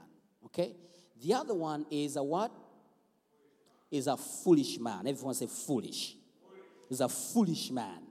Okay? 0.46 0.76
The 1.22 1.34
other 1.34 1.54
one 1.54 1.86
is 1.92 2.16
a 2.16 2.24
what? 2.24 2.52
Is 3.92 4.08
a 4.08 4.16
foolish 4.16 4.80
man. 4.80 5.08
Everyone 5.08 5.34
say 5.34 5.48
foolish. 5.48 6.16
Is 6.90 7.02
a 7.02 7.10
foolish 7.10 7.72
man. 7.72 8.02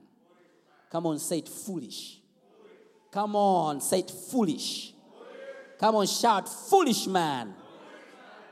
Come 0.91 1.07
on, 1.07 1.19
say 1.19 1.39
it 1.39 1.49
foolish. 1.49 2.21
Come 3.11 3.37
on, 3.37 3.81
say 3.81 4.01
it 4.01 4.11
foolish. 4.11 4.93
Come 5.79 5.97
on, 5.97 6.07
shout 6.07 6.49
foolish 6.49 7.07
man. 7.07 7.55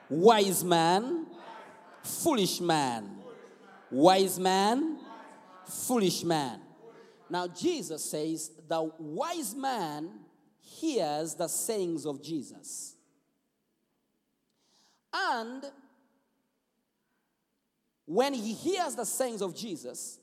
Wise 0.09 0.65
man. 0.65 1.27
Foolish 2.03 2.61
man. 2.61 3.11
Wise 3.91 4.39
man. 4.39 4.96
Foolish 5.67 6.25
man. 6.25 6.61
Now, 7.29 7.49
Jesus 7.49 8.05
says 8.05 8.51
the 8.69 8.91
wise 8.99 9.55
man 9.55 10.11
hears 10.61 11.35
the 11.35 11.49
sayings 11.49 12.07
of 12.07 12.23
Jesus. 12.23 12.95
And 15.13 15.65
when 18.05 18.35
he 18.35 18.53
hears 18.53 18.95
the 18.95 19.05
sayings 19.05 19.43
of 19.43 19.55
Jesus 19.57 20.19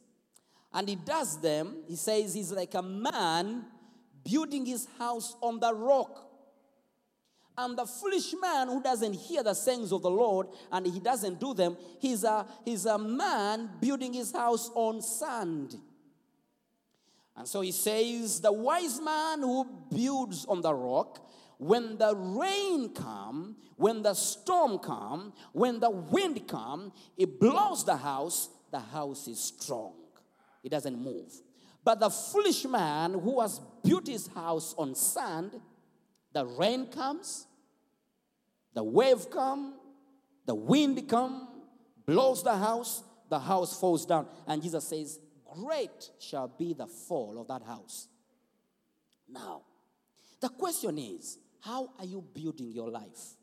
and 0.73 0.87
he 0.87 0.95
does 0.95 1.39
them, 1.41 1.83
he 1.87 1.95
says 1.95 2.33
he's 2.33 2.51
like 2.51 2.73
a 2.73 2.81
man 2.81 3.65
building 4.23 4.65
his 4.65 4.87
house 4.97 5.35
on 5.41 5.59
the 5.59 5.73
rock. 5.73 6.32
And 7.57 7.77
the 7.77 7.85
foolish 7.85 8.33
man 8.41 8.67
who 8.67 8.81
doesn't 8.81 9.13
hear 9.13 9.43
the 9.43 9.53
sayings 9.53 9.91
of 9.91 10.01
the 10.01 10.09
Lord 10.09 10.47
and 10.71 10.87
he 10.87 10.99
doesn't 10.99 11.39
do 11.39 11.53
them, 11.53 11.77
he's 11.99 12.23
a, 12.23 12.47
he's 12.65 12.85
a 12.85 12.97
man 12.97 13.69
building 13.79 14.13
his 14.13 14.31
house 14.31 14.71
on 14.73 15.01
sand. 15.01 15.75
And 17.35 17.47
so 17.47 17.61
he 17.61 17.71
says, 17.71 18.41
the 18.41 18.51
wise 18.51 18.99
man 18.99 19.39
who 19.41 19.67
builds 19.93 20.45
on 20.45 20.61
the 20.61 20.73
rock, 20.73 21.29
when 21.57 21.97
the 21.97 22.15
rain 22.15 22.93
come, 22.93 23.55
when 23.75 24.01
the 24.01 24.13
storm 24.13 24.79
come, 24.79 25.33
when 25.51 25.79
the 25.79 25.89
wind 25.89 26.47
come, 26.47 26.91
it 27.17 27.39
blows 27.39 27.85
the 27.85 27.97
house, 27.97 28.49
the 28.71 28.79
house 28.79 29.27
is 29.27 29.39
strong. 29.39 29.93
It 30.63 30.69
doesn't 30.69 30.97
move. 30.97 31.31
But 31.83 31.99
the 31.99 32.09
foolish 32.09 32.65
man 32.65 33.13
who 33.13 33.41
has 33.41 33.59
built 33.83 34.07
his 34.07 34.27
house 34.27 34.73
on 34.77 34.95
sand, 34.95 35.59
the 36.33 36.45
rain 36.45 36.87
comes, 36.87 37.45
the 38.73 38.83
wave 38.83 39.29
come, 39.29 39.75
the 40.45 40.55
wind 40.55 41.07
come, 41.07 41.47
blows 42.05 42.43
the 42.43 42.55
house, 42.55 43.03
the 43.29 43.39
house 43.39 43.79
falls 43.79 44.05
down. 44.05 44.27
And 44.47 44.61
Jesus 44.61 44.87
says, 44.87 45.19
Great 45.61 46.09
shall 46.19 46.47
be 46.47 46.73
the 46.73 46.87
fall 46.87 47.39
of 47.39 47.47
that 47.47 47.65
house. 47.65 48.07
Now, 49.29 49.61
the 50.41 50.49
question 50.49 50.97
is, 50.97 51.37
how 51.61 51.91
are 51.99 52.05
you 52.05 52.23
building 52.33 52.71
your 52.71 52.89
life? 52.89 53.35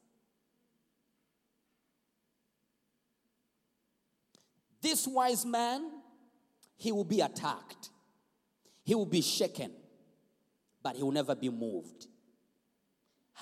This 4.83 5.07
wise 5.07 5.47
man, 5.47 5.91
he 6.77 6.91
will 6.91 7.05
be 7.05 7.21
attacked. 7.21 7.91
He 8.83 8.95
will 8.95 9.07
be 9.07 9.21
shaken, 9.21 9.71
but 10.83 10.97
he 10.97 11.03
will 11.03 11.13
never 11.13 11.35
be 11.35 11.49
moved. 11.49 12.07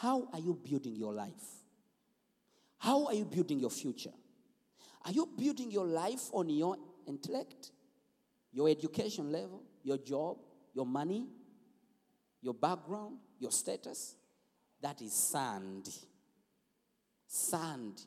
How 0.00 0.28
are 0.32 0.38
you 0.38 0.54
building 0.54 0.94
your 0.94 1.12
life? 1.12 1.32
How 2.78 3.06
are 3.06 3.14
you 3.14 3.24
building 3.24 3.58
your 3.58 3.70
future? 3.70 4.12
Are 5.04 5.10
you 5.10 5.28
building 5.36 5.72
your 5.72 5.86
life 5.86 6.30
on 6.32 6.48
your 6.48 6.76
intellect, 7.06 7.72
your 8.52 8.68
education 8.68 9.32
level, 9.32 9.62
your 9.82 9.98
job, 9.98 10.36
your 10.72 10.86
money, 10.86 11.26
your 12.40 12.54
background, 12.54 13.16
your 13.40 13.50
status? 13.50 14.14
That 14.80 15.02
is 15.02 15.12
sand. 15.12 15.88
Sand. 17.26 18.00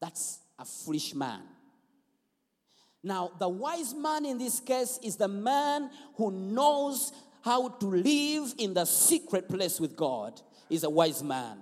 That's 0.00 0.40
a 0.58 0.64
foolish 0.64 1.14
man. 1.14 1.42
Now, 3.04 3.30
the 3.38 3.48
wise 3.48 3.94
man 3.94 4.26
in 4.26 4.38
this 4.38 4.58
case 4.58 4.98
is 5.04 5.14
the 5.14 5.28
man 5.28 5.90
who 6.16 6.32
knows 6.32 7.12
how 7.42 7.68
to 7.68 7.86
live 7.86 8.54
in 8.58 8.74
the 8.74 8.84
secret 8.84 9.48
place 9.48 9.80
with 9.80 9.96
God, 9.96 10.40
is 10.70 10.84
a 10.84 10.90
wise 10.90 11.22
man. 11.22 11.58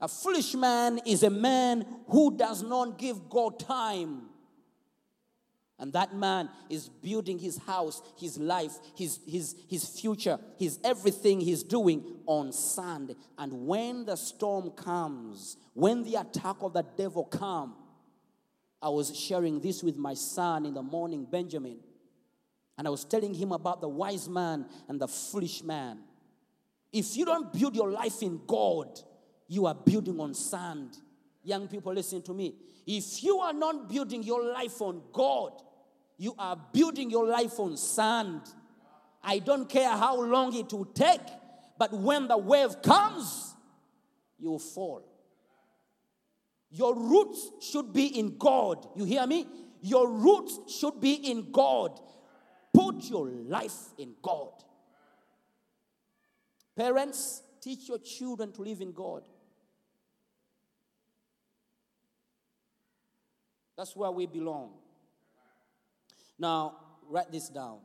A 0.00 0.08
foolish 0.08 0.54
man 0.54 1.00
is 1.06 1.22
a 1.22 1.30
man 1.30 1.86
who 2.08 2.36
does 2.36 2.62
not 2.62 2.98
give 2.98 3.28
God 3.30 3.60
time. 3.60 4.22
And 5.78 5.92
that 5.92 6.14
man 6.14 6.48
is 6.68 6.88
building 6.88 7.38
his 7.38 7.56
house, 7.58 8.02
his 8.18 8.38
life, 8.38 8.74
his, 8.96 9.20
his, 9.26 9.56
his 9.68 9.84
future, 9.84 10.38
his 10.58 10.78
everything 10.84 11.40
he's 11.40 11.62
doing 11.62 12.04
on 12.26 12.52
sand. 12.52 13.14
And 13.38 13.66
when 13.66 14.04
the 14.04 14.16
storm 14.16 14.70
comes, 14.70 15.56
when 15.74 16.04
the 16.04 16.16
attack 16.16 16.56
of 16.60 16.72
the 16.72 16.84
devil 16.96 17.24
comes, 17.24 17.74
I 18.80 18.88
was 18.88 19.16
sharing 19.16 19.60
this 19.60 19.82
with 19.84 19.96
my 19.96 20.14
son 20.14 20.66
in 20.66 20.74
the 20.74 20.82
morning, 20.82 21.24
Benjamin. 21.30 21.78
And 22.78 22.86
I 22.86 22.90
was 22.90 23.04
telling 23.04 23.34
him 23.34 23.52
about 23.52 23.80
the 23.80 23.88
wise 23.88 24.28
man 24.28 24.66
and 24.88 25.00
the 25.00 25.08
foolish 25.08 25.62
man. 25.62 25.98
If 26.92 27.16
you 27.16 27.24
don't 27.24 27.52
build 27.52 27.74
your 27.74 27.90
life 27.90 28.22
in 28.22 28.40
God, 28.46 29.00
you 29.48 29.66
are 29.66 29.74
building 29.74 30.20
on 30.20 30.34
sand. 30.34 30.96
Young 31.42 31.68
people, 31.68 31.92
listen 31.92 32.22
to 32.22 32.34
me. 32.34 32.54
If 32.86 33.22
you 33.22 33.38
are 33.38 33.52
not 33.52 33.88
building 33.88 34.22
your 34.22 34.44
life 34.44 34.80
on 34.80 35.02
God, 35.12 35.52
you 36.18 36.34
are 36.38 36.56
building 36.72 37.10
your 37.10 37.26
life 37.26 37.58
on 37.58 37.76
sand. 37.76 38.40
I 39.22 39.38
don't 39.38 39.68
care 39.68 39.90
how 39.90 40.20
long 40.20 40.54
it 40.54 40.72
will 40.72 40.86
take, 40.86 41.20
but 41.78 41.92
when 41.92 42.28
the 42.28 42.38
wave 42.38 42.82
comes, 42.82 43.54
you 44.38 44.50
will 44.50 44.58
fall. 44.58 45.04
Your 46.70 46.94
roots 46.94 47.50
should 47.60 47.92
be 47.92 48.18
in 48.18 48.38
God. 48.38 48.86
You 48.96 49.04
hear 49.04 49.26
me? 49.26 49.46
Your 49.82 50.08
roots 50.08 50.58
should 50.72 51.00
be 51.00 51.14
in 51.14 51.50
God. 51.52 52.00
Put 52.72 53.04
your 53.04 53.28
life 53.28 53.92
in 53.98 54.14
God. 54.22 54.52
Parents, 56.76 57.42
teach 57.60 57.88
your 57.88 57.98
children 57.98 58.52
to 58.52 58.62
live 58.62 58.80
in 58.80 58.92
God. 58.92 59.22
That's 63.76 63.94
where 63.94 64.10
we 64.10 64.26
belong. 64.26 64.72
Now, 66.38 66.76
write 67.08 67.30
this 67.30 67.48
down. 67.48 67.78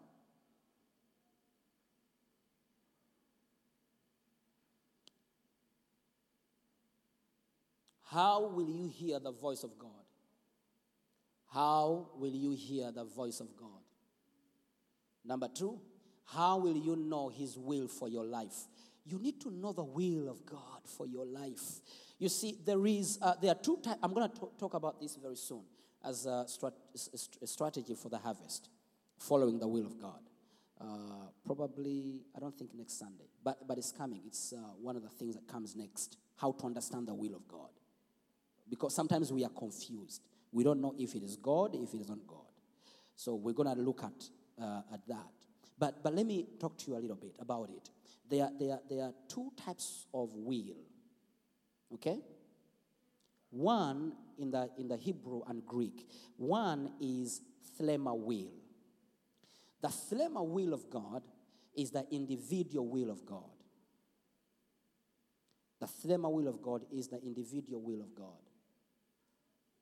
How 8.04 8.48
will 8.48 8.70
you 8.70 8.88
hear 8.88 9.20
the 9.20 9.32
voice 9.32 9.64
of 9.64 9.78
God? 9.78 9.90
How 11.52 12.08
will 12.18 12.34
you 12.34 12.52
hear 12.52 12.92
the 12.92 13.04
voice 13.04 13.40
of 13.42 13.48
God? 13.58 13.87
Number 15.28 15.48
two, 15.48 15.80
how 16.26 16.58
will 16.58 16.78
you 16.78 16.96
know 16.96 17.30
His 17.30 17.58
will 17.58 17.88
for 17.88 18.10
your 18.10 18.26
life? 18.26 18.56
You 19.06 19.20
need 19.20 19.40
to 19.42 19.52
know 19.52 19.74
the 19.74 19.84
will 19.84 20.30
of 20.30 20.46
God 20.46 20.82
for 20.86 21.08
your 21.08 21.26
life. 21.26 21.82
You 22.20 22.30
see, 22.30 22.58
there 22.66 22.86
is 22.86 23.20
uh, 23.22 23.36
there 23.42 23.52
are 23.52 23.62
two 23.62 23.78
types. 23.78 24.00
I'm 24.02 24.14
going 24.14 24.30
to 24.30 24.50
talk 24.60 24.74
about 24.74 25.00
this 25.00 25.16
very 25.16 25.36
soon 25.36 25.62
as 26.04 26.26
a, 26.26 26.46
strat- 26.48 27.42
a 27.42 27.48
strategy 27.48 27.96
for 27.96 28.10
the 28.10 28.18
harvest, 28.18 28.70
following 29.18 29.60
the 29.60 29.68
will 29.68 29.86
of 29.86 30.00
God. 30.00 30.20
Uh, 30.80 30.86
probably, 31.46 32.22
I 32.36 32.40
don't 32.40 32.58
think 32.58 32.72
next 32.76 33.00
Sunday, 33.00 33.30
but 33.44 33.68
but 33.68 33.78
it's 33.78 33.92
coming. 33.92 34.22
It's 34.26 34.54
uh, 34.54 34.58
one 34.82 34.96
of 34.96 35.04
the 35.04 35.10
things 35.10 35.36
that 35.36 35.48
comes 35.48 35.76
next. 35.76 36.18
How 36.38 36.52
to 36.52 36.66
understand 36.66 37.08
the 37.08 37.14
will 37.14 37.36
of 37.36 37.48
God 37.48 37.70
because 38.70 38.94
sometimes 38.96 39.32
we 39.32 39.44
are 39.44 39.50
confused. 39.50 40.22
We 40.52 40.64
don't 40.64 40.82
know 40.82 40.94
if 40.98 41.16
it 41.16 41.24
is 41.24 41.36
God, 41.36 41.76
if 41.76 41.94
it 41.94 42.02
is 42.02 42.10
not 42.10 42.20
God. 42.28 42.40
So 43.16 43.36
we're 43.36 43.54
going 43.54 43.74
to 43.74 43.82
look 43.82 44.04
at, 44.04 44.30
uh, 44.62 44.82
at 44.94 45.08
that. 45.08 45.28
But, 45.80 46.04
but 46.04 46.14
let 46.16 46.26
me 46.26 46.48
talk 46.60 46.78
to 46.80 46.92
you 46.92 46.98
a 46.98 47.00
little 47.00 47.16
bit 47.16 47.36
about 47.40 47.70
it. 47.70 47.90
There, 48.30 48.50
there, 48.60 48.80
there 48.90 49.04
are 49.06 49.14
two 49.28 49.52
types 49.56 50.06
of 50.14 50.34
will, 50.34 50.78
okay? 51.94 52.20
One 53.50 54.14
in 54.38 54.52
the, 54.52 54.70
in 54.78 54.88
the 54.88 54.98
Hebrew 54.98 55.42
and 55.48 55.66
Greek. 55.66 56.10
One 56.36 56.92
is 57.00 57.42
thelema 57.80 58.18
will. 58.18 58.52
The 59.82 59.88
thelema 59.88 60.46
will 60.46 60.74
of 60.74 60.90
God 60.90 61.22
is 61.76 61.92
the 61.92 62.06
individual 62.12 62.88
will 62.88 63.12
of 63.12 63.26
God. 63.26 63.44
The 65.80 65.86
thelema 65.86 66.32
will 66.32 66.48
of 66.48 66.62
God 66.62 66.84
is 66.92 67.08
the 67.08 67.22
individual 67.22 67.82
will 67.82 68.02
of 68.02 68.16
God. 68.16 68.42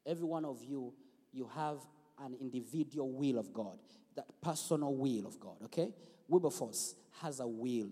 Every 0.06 0.26
one 0.26 0.46
of 0.46 0.62
you, 0.62 0.94
you 1.32 1.50
have 1.56 1.80
an 2.24 2.36
individual 2.40 3.12
will 3.12 3.38
of 3.38 3.54
God, 3.54 3.78
that 4.16 4.26
personal 4.42 4.96
will 4.96 5.26
of 5.28 5.40
God, 5.40 5.58
okay? 5.66 5.90
Wilberforce 6.28 6.96
has 7.22 7.40
a 7.40 7.48
will. 7.48 7.90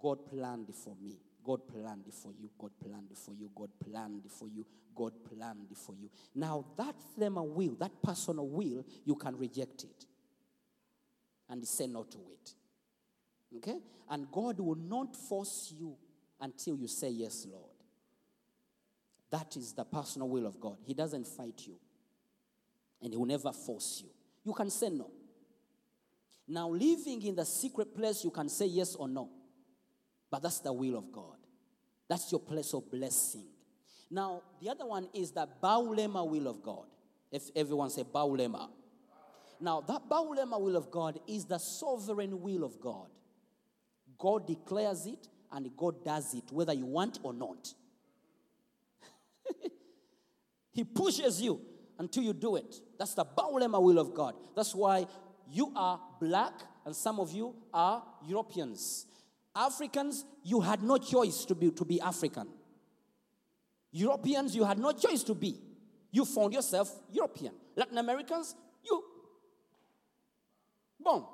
God 0.00 0.18
planned 0.26 0.68
it 0.68 0.76
for 0.76 0.94
me. 1.02 1.18
God 1.44 1.66
planned 1.66 2.06
it 2.06 2.14
for 2.14 2.32
you. 2.38 2.50
God 2.58 2.70
planned 2.84 3.10
it 3.10 3.18
for 3.18 3.32
you. 3.32 3.50
God 3.54 3.70
planned 3.82 4.24
it 4.24 4.30
for 4.30 4.48
you. 4.48 4.66
God 4.94 5.12
planned 5.24 5.70
it 5.70 5.78
for 5.78 5.94
you. 5.94 6.10
Now, 6.34 6.66
that 6.76 6.94
thelema 7.18 7.46
will, 7.46 7.74
that 7.76 8.02
personal 8.02 8.46
will, 8.46 8.84
you 9.04 9.14
can 9.14 9.36
reject 9.36 9.84
it 9.84 10.04
and 11.48 11.66
say 11.66 11.86
no 11.86 12.02
to 12.04 12.18
it. 12.18 12.54
Okay? 13.56 13.78
And 14.10 14.30
God 14.30 14.60
will 14.60 14.76
not 14.76 15.16
force 15.16 15.72
you 15.76 15.96
until 16.40 16.76
you 16.76 16.86
say 16.86 17.08
yes, 17.08 17.46
Lord. 17.50 17.64
That 19.30 19.56
is 19.56 19.72
the 19.72 19.84
personal 19.84 20.28
will 20.28 20.46
of 20.46 20.60
God. 20.60 20.76
He 20.84 20.94
doesn't 20.94 21.26
fight 21.26 21.62
you, 21.66 21.76
and 23.02 23.12
He 23.12 23.16
will 23.16 23.26
never 23.26 23.52
force 23.52 24.02
you. 24.04 24.10
You 24.44 24.52
can 24.52 24.70
say 24.70 24.88
no. 24.88 25.10
Now, 26.46 26.70
living 26.70 27.22
in 27.22 27.34
the 27.34 27.44
secret 27.44 27.94
place, 27.94 28.24
you 28.24 28.30
can 28.30 28.48
say 28.48 28.66
yes 28.66 28.94
or 28.94 29.06
no, 29.06 29.28
but 30.30 30.42
that's 30.42 30.60
the 30.60 30.72
will 30.72 30.96
of 30.96 31.12
God. 31.12 31.36
That's 32.08 32.32
your 32.32 32.40
place 32.40 32.72
of 32.72 32.90
blessing. 32.90 33.44
Now, 34.10 34.42
the 34.60 34.70
other 34.70 34.86
one 34.86 35.08
is 35.12 35.30
the 35.32 35.46
Boulema 35.62 36.26
will 36.26 36.48
of 36.48 36.62
God. 36.62 36.86
If 37.30 37.50
everyone 37.54 37.90
say 37.90 38.02
Boulema. 38.02 38.70
Now, 39.60 39.82
that 39.82 40.08
Boulema 40.08 40.58
will 40.58 40.76
of 40.76 40.90
God 40.90 41.20
is 41.26 41.44
the 41.44 41.58
sovereign 41.58 42.40
will 42.40 42.64
of 42.64 42.80
God. 42.80 43.08
God 44.16 44.46
declares 44.46 45.04
it 45.06 45.28
and 45.52 45.68
God 45.76 46.04
does 46.04 46.32
it, 46.34 46.44
whether 46.50 46.72
you 46.72 46.86
want 46.86 47.18
or 47.22 47.34
not. 47.34 47.74
he 50.72 50.84
pushes 50.84 51.42
you 51.42 51.60
until 51.98 52.22
you 52.22 52.32
do 52.32 52.56
it. 52.56 52.76
That's 52.98 53.14
the 53.14 53.24
Boulema 53.24 53.82
will 53.82 53.98
of 53.98 54.14
God. 54.14 54.34
That's 54.54 54.74
why 54.74 55.06
you 55.50 55.72
are 55.74 56.00
black 56.20 56.52
and 56.84 56.94
some 56.94 57.20
of 57.20 57.32
you 57.32 57.54
are 57.72 58.02
Europeans. 58.26 59.06
Africans, 59.54 60.24
you 60.44 60.60
had 60.60 60.82
no 60.82 60.98
choice 60.98 61.44
to 61.46 61.54
be, 61.54 61.70
to 61.72 61.84
be 61.84 62.00
African. 62.00 62.48
Europeans, 63.90 64.54
you 64.54 64.64
had 64.64 64.78
no 64.78 64.92
choice 64.92 65.22
to 65.24 65.34
be. 65.34 65.56
You 66.10 66.24
found 66.24 66.52
yourself 66.52 66.90
European. 67.10 67.52
Latin 67.76 67.98
Americans, 67.98 68.54
you, 68.84 69.02
boom. 71.00 71.26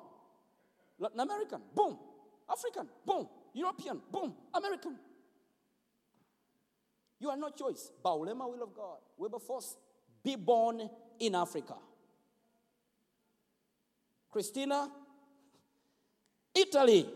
Latin 0.99 1.21
American, 1.21 1.61
boom. 1.75 1.99
African, 2.51 2.89
boom. 3.05 3.29
European, 3.53 4.01
boom. 4.11 4.35
American. 4.53 4.97
You 7.21 7.31
have 7.31 7.39
no 7.39 7.51
choice. 7.51 7.91
Boulema 8.05 8.49
will 8.51 8.63
of 8.63 8.75
God. 8.75 8.99
Wilberforce, 9.17 9.77
be 10.25 10.37
born 10.37 10.89
in 11.21 11.35
Africa. 11.35 11.75
Christina, 14.31 14.91
Italy. 16.55 17.07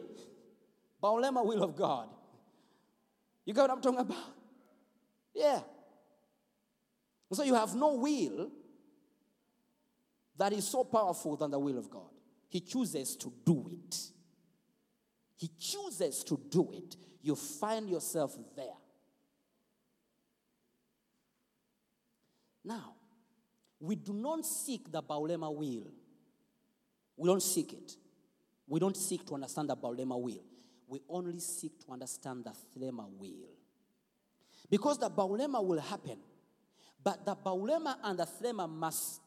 Boulema 1.02 1.44
will 1.44 1.62
of 1.62 1.76
God. 1.76 2.08
You 3.44 3.54
got 3.54 3.68
what 3.68 3.76
I'm 3.76 3.80
talking 3.80 4.00
about? 4.00 4.34
Yeah. 5.34 5.60
So 7.32 7.42
you 7.44 7.54
have 7.54 7.74
no 7.74 7.94
will 7.94 8.50
that 10.36 10.52
is 10.52 10.66
so 10.66 10.84
powerful 10.84 11.36
than 11.36 11.50
the 11.50 11.58
will 11.58 11.78
of 11.78 11.90
God. 11.90 12.10
He 12.48 12.60
chooses 12.60 13.16
to 13.16 13.32
do 13.44 13.70
it. 13.72 13.96
He 15.36 15.50
chooses 15.58 16.24
to 16.24 16.40
do 16.48 16.70
it. 16.72 16.96
You 17.22 17.36
find 17.36 17.88
yourself 17.88 18.36
there. 18.56 18.66
Now, 22.64 22.94
we 23.80 23.96
do 23.96 24.12
not 24.12 24.44
seek 24.44 24.90
the 24.90 25.02
Boulema 25.02 25.54
will. 25.54 25.86
We 27.16 27.28
don't 27.28 27.42
seek 27.42 27.72
it. 27.72 27.96
We 28.66 28.80
don't 28.80 28.96
seek 28.96 29.26
to 29.26 29.34
understand 29.34 29.70
the 29.70 29.76
Boulema 29.76 30.20
will. 30.20 30.44
We 30.86 31.00
only 31.08 31.38
seek 31.40 31.84
to 31.84 31.92
understand 31.92 32.44
the 32.44 32.50
Thelema 32.50 33.06
will. 33.18 33.50
Because 34.70 34.98
the 34.98 35.10
Boulema 35.10 35.64
will 35.64 35.80
happen, 35.80 36.18
but 37.02 37.24
the 37.24 37.36
Boulema 37.36 37.96
and 38.02 38.18
the 38.18 38.26
Thelema 38.26 38.68
must 38.68 39.20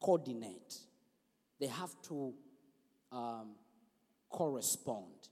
coordinate. 0.00 0.78
They 1.58 1.66
have 1.66 1.90
to 2.08 2.34
um, 3.12 3.54
correspond. 4.30 5.28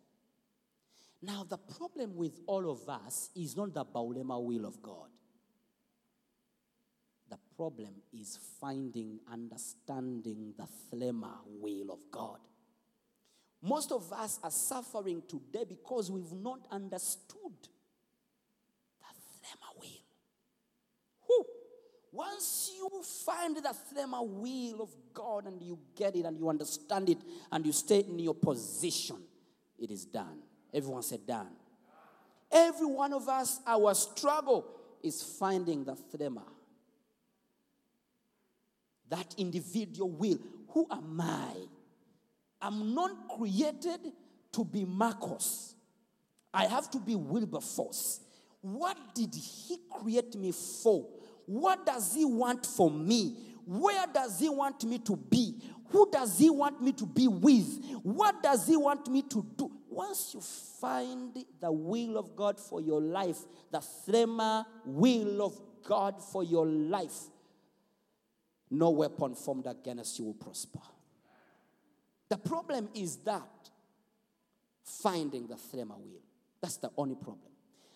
Now, 1.22 1.47
the 1.49 1.59
problem 1.59 2.16
with 2.16 2.38
all 2.47 2.70
of 2.70 2.88
us 2.88 3.30
is 3.34 3.57
not 3.57 3.72
the 3.72 3.84
Boulema 3.84 4.42
will 4.42 4.66
of 4.66 4.82
God. 4.82 5.09
Problem 7.57 7.91
is 8.13 8.39
finding, 8.61 9.21
understanding 9.31 10.55
the 10.57 10.67
Thelema 10.91 11.31
will 11.61 11.93
of 11.93 12.01
God. 12.11 12.39
Most 13.63 13.93
of 13.93 14.13
us 14.13 14.41
are 14.43 14.51
suffering 14.51 15.23
today 15.29 15.65
because 15.67 16.11
we've 16.11 16.33
not 16.33 16.67
understood 16.71 17.53
the 19.01 19.07
Thelema 19.07 19.81
will. 19.81 20.03
Whew. 21.27 21.47
Once 22.13 22.73
you 22.77 22.91
find 23.25 23.57
the 23.57 23.63
Thelema 23.63 24.27
will 24.27 24.83
of 24.83 24.91
God 25.13 25.47
and 25.47 25.63
you 25.63 25.79
get 25.97 26.17
it 26.17 26.25
and 26.25 26.37
you 26.37 26.49
understand 26.49 27.09
it 27.09 27.19
and 27.53 27.65
you 27.65 27.73
stay 27.73 28.01
in 28.01 28.19
your 28.19 28.35
position, 28.35 29.17
it 29.79 29.91
is 29.91 30.05
done. 30.05 30.41
Everyone 30.73 31.03
said 31.03 31.25
done. 31.27 31.51
Every 32.51 32.87
one 32.87 33.13
of 33.13 33.29
us, 33.29 33.61
our 33.67 33.95
struggle 33.95 34.67
is 35.03 35.23
finding 35.23 35.85
the 35.85 35.95
Thelema. 35.95 36.43
That 39.11 39.35
individual 39.39 40.11
will. 40.11 40.39
Who 40.69 40.87
am 40.91 41.21
I? 41.21 41.55
I'm 42.61 42.95
not 42.95 43.29
created 43.37 44.01
to 44.53 44.65
be 44.65 44.85
Marcos. 44.85 45.75
I 46.53 46.67
have 46.67 46.91
to 46.93 46.99
be 46.99 47.15
Wilberforce. 47.15 48.21
What 48.61 48.97
did 49.15 49.35
he 49.35 49.79
create 49.91 50.35
me 50.37 50.53
for? 50.53 51.07
What 51.47 51.85
does 51.85 52.15
he 52.15 52.25
want 52.25 52.65
for 52.65 52.91
me? 52.91 53.37
Where 53.67 54.07
does 54.13 54.41
he 54.41 54.49
want 54.49 54.85
me 54.85 54.99
to 55.01 55.17
be? 55.17 55.61
Who 55.91 56.11
does 56.11 56.39
he 56.39 56.51
want 56.51 56.83
me 56.83 56.93
to 56.93 57.07
be 57.07 57.29
with? 57.29 57.85
What 58.03 58.43
does 58.43 58.67
he 58.67 58.77
want 58.77 59.09
me 59.09 59.23
to 59.23 59.47
do? 59.57 59.71
Once 59.89 60.33
you 60.35 60.41
find 60.41 61.37
the 61.61 61.71
will 61.71 62.19
of 62.19 62.35
God 62.35 62.59
for 62.59 62.81
your 62.81 63.01
life, 63.01 63.39
the 63.71 63.79
Thelema 63.79 64.65
will 64.85 65.43
of 65.43 65.61
God 65.85 66.23
for 66.23 66.43
your 66.43 66.67
life, 66.67 67.29
no 68.79 68.91
weapon 68.91 69.35
formed 69.35 69.66
against 69.66 70.18
you 70.18 70.27
will 70.27 70.35
prosper. 70.35 70.81
The 72.29 72.37
problem 72.37 72.89
is 72.95 73.16
that 73.18 73.43
finding 74.85 75.47
the 75.47 75.55
thelema 75.55 75.99
wheel. 75.99 76.20
That's 76.61 76.77
the 76.77 76.91
only 76.97 77.14
problem. 77.14 77.53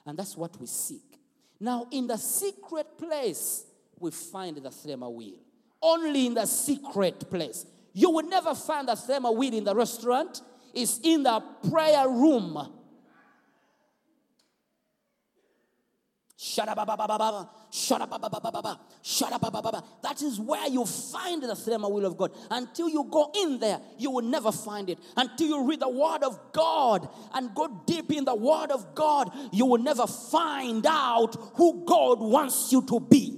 And 0.07 0.19
that's 0.19 0.37
what 0.37 0.59
we 0.61 0.67
seek. 0.67 1.19
Now, 1.61 1.87
in 1.91 2.07
the 2.07 2.17
secret 2.17 2.99
place, 2.99 3.65
we 3.99 4.11
find 4.11 4.57
the 4.57 4.71
thelema 4.71 5.13
wheel. 5.13 5.39
Only 5.83 6.27
in 6.27 6.35
the 6.35 6.47
secret 6.47 7.31
place. 7.31 7.67
You 7.93 8.11
will 8.11 8.29
never 8.29 8.55
find 8.55 8.89
the 8.89 8.93
thelema 8.93 9.35
wheel 9.35 9.55
in 9.55 9.65
the 9.65 9.75
restaurant. 9.75 10.43
It's 10.73 11.01
in 11.03 11.23
the 11.23 11.43
prayer 11.71 12.09
room. 12.09 12.78
That 16.41 16.69
is 20.23 20.39
where 20.39 20.69
you 20.69 20.87
find 20.87 21.43
the 21.43 21.49
thelema 21.49 21.91
will 21.91 22.07
of 22.07 22.17
God. 22.17 22.31
Until 22.49 22.89
you 22.89 23.09
go 23.11 23.33
in 23.35 23.59
there, 23.59 23.81
you 23.99 24.13
will 24.13 24.23
never 24.23 24.53
find 24.53 24.89
it. 24.89 25.01
Until 25.17 25.49
you 25.49 25.69
read 25.69 25.81
the 25.81 25.89
Word 25.89 26.23
of 26.23 26.39
God 26.53 27.09
and 27.35 27.53
go 27.57 27.83
deep 27.87 28.13
in 28.13 28.25
the 28.25 28.37
Word 28.37 28.71
of 28.71 28.95
God, 28.95 29.33
you 29.51 29.67
will 29.67 29.83
never 29.83 30.07
find 30.07 30.87
out 30.87 31.35
who 31.55 31.85
God 31.85 32.21
wants 32.21 32.71
you 32.71 32.83
to 32.83 33.01
be. 33.01 33.37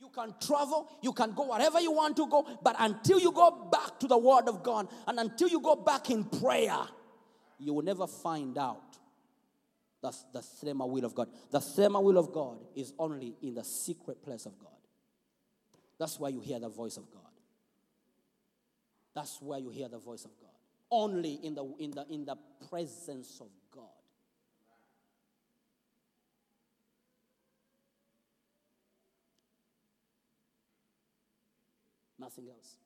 You 0.00 0.08
can 0.12 0.34
travel, 0.40 0.88
you 1.00 1.12
can 1.12 1.32
go 1.32 1.48
wherever 1.48 1.78
you 1.78 1.92
want 1.92 2.16
to 2.16 2.28
go, 2.28 2.44
but 2.60 2.74
until 2.80 3.20
you 3.20 3.30
go 3.30 3.68
back 3.70 4.00
to 4.00 4.08
the 4.08 4.18
Word 4.18 4.48
of 4.48 4.64
God 4.64 4.88
and 5.06 5.20
until 5.20 5.48
you 5.48 5.60
go 5.60 5.76
back 5.76 6.10
in 6.10 6.24
prayer, 6.24 6.88
you 7.60 7.72
will 7.72 7.84
never 7.84 8.08
find 8.08 8.58
out 8.58 8.82
that's 10.06 10.24
the 10.32 10.38
thelema 10.38 10.88
will 10.88 11.04
of 11.04 11.16
God. 11.16 11.28
The 11.50 11.58
thelema 11.58 12.00
will 12.00 12.16
of 12.16 12.32
God 12.32 12.58
is 12.76 12.92
only 12.96 13.34
in 13.42 13.54
the 13.54 13.64
secret 13.64 14.22
place 14.22 14.46
of 14.46 14.56
God. 14.56 14.70
That's 15.98 16.20
why 16.20 16.28
you 16.28 16.40
hear 16.40 16.60
the 16.60 16.68
voice 16.68 16.96
of 16.96 17.10
God. 17.10 17.22
That's 19.16 19.42
where 19.42 19.58
you 19.58 19.70
hear 19.70 19.88
the 19.88 19.98
voice 19.98 20.24
of 20.24 20.30
God. 20.38 20.50
Only 20.92 21.40
in 21.42 21.56
the, 21.56 21.64
in 21.80 21.90
the, 21.90 22.06
in 22.08 22.24
the 22.24 22.36
presence 22.68 23.40
of 23.40 23.48
God. 23.74 23.82
Nothing 32.16 32.48
else. 32.48 32.76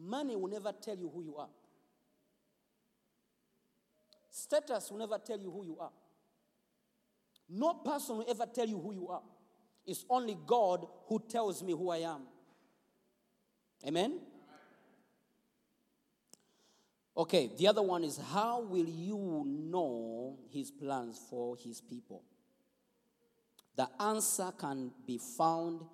Money 0.00 0.36
will 0.36 0.50
never 0.50 0.70
tell 0.70 0.96
you 0.96 1.10
who 1.12 1.22
you 1.22 1.36
are. 1.36 1.48
Status 4.38 4.90
will 4.90 4.98
never 4.98 5.18
tell 5.18 5.38
you 5.38 5.50
who 5.50 5.64
you 5.64 5.76
are. 5.80 5.90
No 7.48 7.74
person 7.74 8.18
will 8.18 8.26
ever 8.28 8.46
tell 8.46 8.68
you 8.68 8.78
who 8.78 8.92
you 8.92 9.08
are. 9.08 9.22
It's 9.84 10.04
only 10.08 10.36
God 10.46 10.86
who 11.06 11.20
tells 11.28 11.62
me 11.62 11.72
who 11.72 11.90
I 11.90 11.98
am. 11.98 12.20
Amen? 13.86 14.20
Okay, 17.16 17.50
the 17.58 17.66
other 17.66 17.82
one 17.82 18.04
is 18.04 18.20
how 18.32 18.60
will 18.60 18.88
you 18.88 19.44
know 19.44 20.38
his 20.52 20.70
plans 20.70 21.20
for 21.28 21.56
his 21.56 21.80
people? 21.80 22.22
The 23.74 23.88
answer 23.98 24.52
can 24.56 24.92
be 25.04 25.18
found 25.18 25.84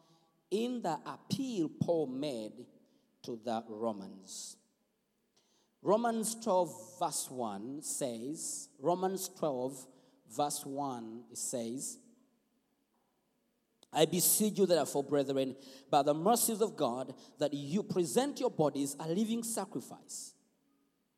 in 0.50 0.82
the 0.82 0.98
appeal 1.06 1.70
Paul 1.80 2.08
made 2.08 2.52
to 3.22 3.40
the 3.42 3.64
Romans. 3.68 4.56
Romans 5.84 6.34
12, 6.36 6.98
verse 6.98 7.30
1 7.30 7.82
says, 7.82 8.70
Romans 8.80 9.28
12, 9.38 9.86
verse 10.34 10.64
1 10.64 11.24
it 11.30 11.36
says, 11.36 11.98
I 13.92 14.06
beseech 14.06 14.58
you, 14.58 14.64
therefore, 14.64 15.04
brethren, 15.04 15.54
by 15.90 16.02
the 16.02 16.14
mercies 16.14 16.62
of 16.62 16.74
God, 16.74 17.14
that 17.38 17.52
you 17.52 17.82
present 17.82 18.40
your 18.40 18.50
bodies 18.50 18.96
a 18.98 19.06
living 19.06 19.42
sacrifice, 19.42 20.32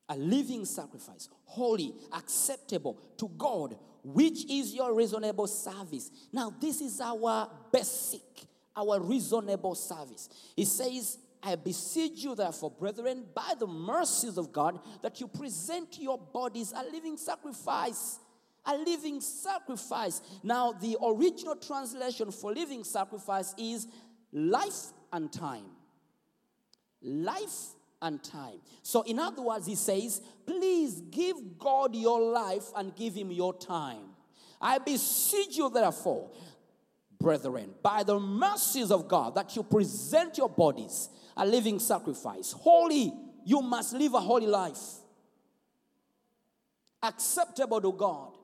a 0.09 0.17
living 0.17 0.65
sacrifice, 0.65 1.29
holy, 1.45 1.95
acceptable 2.13 3.01
to 3.17 3.29
God, 3.37 3.77
which 4.03 4.51
is 4.51 4.75
your 4.75 4.93
reasonable 4.93 5.47
service. 5.47 6.11
Now, 6.33 6.53
this 6.59 6.81
is 6.81 6.99
our 6.99 7.49
basic, 7.71 8.45
our 8.75 8.99
reasonable 8.99 9.75
service. 9.75 10.27
It 10.57 10.67
says, 10.67 11.19
I 11.43 11.55
beseech 11.55 12.23
you, 12.23 12.35
therefore, 12.35 12.71
brethren, 12.71 13.25
by 13.33 13.53
the 13.57 13.67
mercies 13.67 14.37
of 14.37 14.51
God, 14.51 14.79
that 15.01 15.19
you 15.19 15.27
present 15.27 15.97
your 15.99 16.17
bodies 16.17 16.73
a 16.75 16.83
living 16.91 17.17
sacrifice. 17.17 18.19
A 18.65 18.75
living 18.75 19.21
sacrifice. 19.21 20.21
Now, 20.43 20.73
the 20.73 20.97
original 21.01 21.55
translation 21.55 22.31
for 22.31 22.53
living 22.53 22.83
sacrifice 22.83 23.53
is 23.57 23.87
life 24.33 24.91
and 25.13 25.31
time. 25.31 25.65
Life 27.01 27.75
and 28.01 28.21
time. 28.23 28.59
So, 28.81 29.03
in 29.03 29.19
other 29.19 29.41
words, 29.41 29.67
he 29.67 29.75
says, 29.75 30.21
please 30.45 31.01
give 31.11 31.57
God 31.57 31.95
your 31.95 32.19
life 32.19 32.65
and 32.75 32.95
give 32.95 33.15
him 33.15 33.31
your 33.31 33.57
time. 33.57 34.03
I 34.59 34.79
beseech 34.79 35.55
you, 35.55 35.69
therefore, 35.69 36.31
brethren, 37.19 37.73
by 37.81 38.03
the 38.03 38.19
mercies 38.19 38.91
of 38.91 39.07
God, 39.07 39.35
that 39.35 39.55
you 39.55 39.63
present 39.63 40.37
your 40.37 40.49
bodies 40.49 41.09
a 41.37 41.45
living 41.45 41.79
sacrifice. 41.79 42.51
Holy, 42.51 43.13
you 43.45 43.61
must 43.61 43.93
live 43.93 44.13
a 44.13 44.19
holy 44.19 44.47
life. 44.47 44.79
Acceptable 47.03 47.81
to 47.81 47.93
God. 47.93 48.37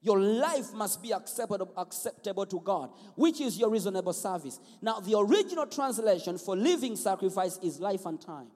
Your 0.00 0.18
life 0.18 0.72
must 0.74 1.00
be 1.00 1.12
acceptable, 1.12 1.72
acceptable 1.76 2.44
to 2.46 2.60
God, 2.60 2.90
which 3.14 3.40
is 3.40 3.56
your 3.56 3.70
reasonable 3.70 4.12
service. 4.12 4.58
Now, 4.80 4.98
the 4.98 5.16
original 5.16 5.66
translation 5.66 6.38
for 6.38 6.56
living 6.56 6.96
sacrifice 6.96 7.58
is 7.62 7.78
life 7.78 8.04
and 8.04 8.20
time. 8.20 8.48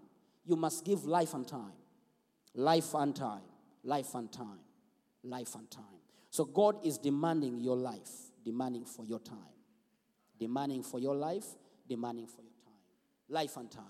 You 0.45 0.57
must 0.57 0.85
give 0.85 1.05
life 1.05 1.35
and 1.35 1.47
time. 1.47 1.73
Life 2.55 2.95
and 2.95 3.14
time. 3.14 3.43
Life 3.85 4.14
and 4.14 4.33
time. 4.33 4.59
Life 5.23 5.55
and 5.55 5.71
time. 5.71 5.85
So, 6.31 6.45
God 6.45 6.85
is 6.85 6.99
demanding 6.99 7.61
your 7.61 7.77
life, 7.77 8.11
demanding 8.45 8.85
for 8.85 9.05
your 9.05 9.21
time. 9.21 9.39
Demanding 10.39 10.83
for 10.83 10.99
your 10.99 11.14
life, 11.14 11.47
demanding 11.89 12.27
for 12.27 12.43
your. 12.43 12.55
Life 13.29 13.57
and 13.57 13.70
time. 13.70 13.85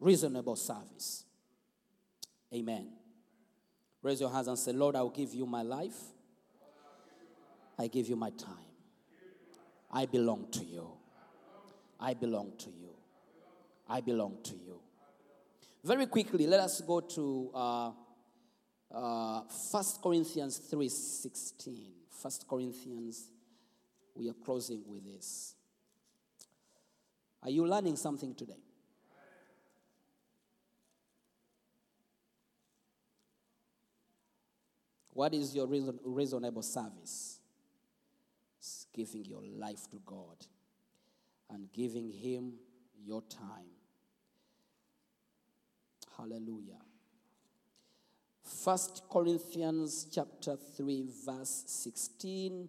Reasonable 0.00 0.56
service. 0.56 1.24
Amen. 2.54 2.88
Raise 4.02 4.20
your 4.20 4.30
hands 4.30 4.48
and 4.48 4.58
say, 4.58 4.72
Lord, 4.72 4.94
I 4.96 5.02
will 5.02 5.10
give 5.10 5.34
you 5.34 5.44
my 5.46 5.62
life. 5.62 5.96
I 7.78 7.88
give 7.88 8.08
you 8.08 8.16
my 8.16 8.30
time. 8.30 8.54
I 9.90 10.06
belong 10.06 10.48
to 10.52 10.64
you. 10.64 10.88
I 11.98 12.14
belong 12.14 12.52
to 12.58 12.70
you. 12.70 12.90
I 13.88 14.00
belong 14.00 14.38
to 14.44 14.54
you. 14.54 14.80
Very 15.82 16.06
quickly, 16.06 16.46
let 16.46 16.60
us 16.60 16.80
go 16.80 17.00
to 17.00 17.50
uh, 17.54 17.90
uh, 18.92 19.42
1 19.70 19.84
Corinthians 20.02 20.60
3.16. 20.72 21.76
1 22.20 22.32
Corinthians, 22.48 23.30
we 24.14 24.28
are 24.28 24.34
closing 24.44 24.82
with 24.86 25.04
this. 25.04 25.54
Are 27.42 27.50
you 27.50 27.66
learning 27.66 27.96
something 27.96 28.34
today? 28.34 28.60
What 35.18 35.34
is 35.34 35.54
your 35.54 35.66
reason, 35.66 35.98
reasonable 36.04 36.62
service? 36.62 37.40
It's 38.58 38.86
giving 38.94 39.24
your 39.24 39.42
life 39.42 39.90
to 39.90 40.00
God 40.06 40.46
and 41.50 41.72
giving 41.72 42.10
Him 42.12 42.54
your 43.04 43.22
time. 43.22 43.70
Hallelujah. 46.16 46.78
First 48.44 49.02
Corinthians 49.10 50.06
chapter 50.12 50.56
3, 50.76 51.06
verse 51.26 51.64
16. 51.66 52.68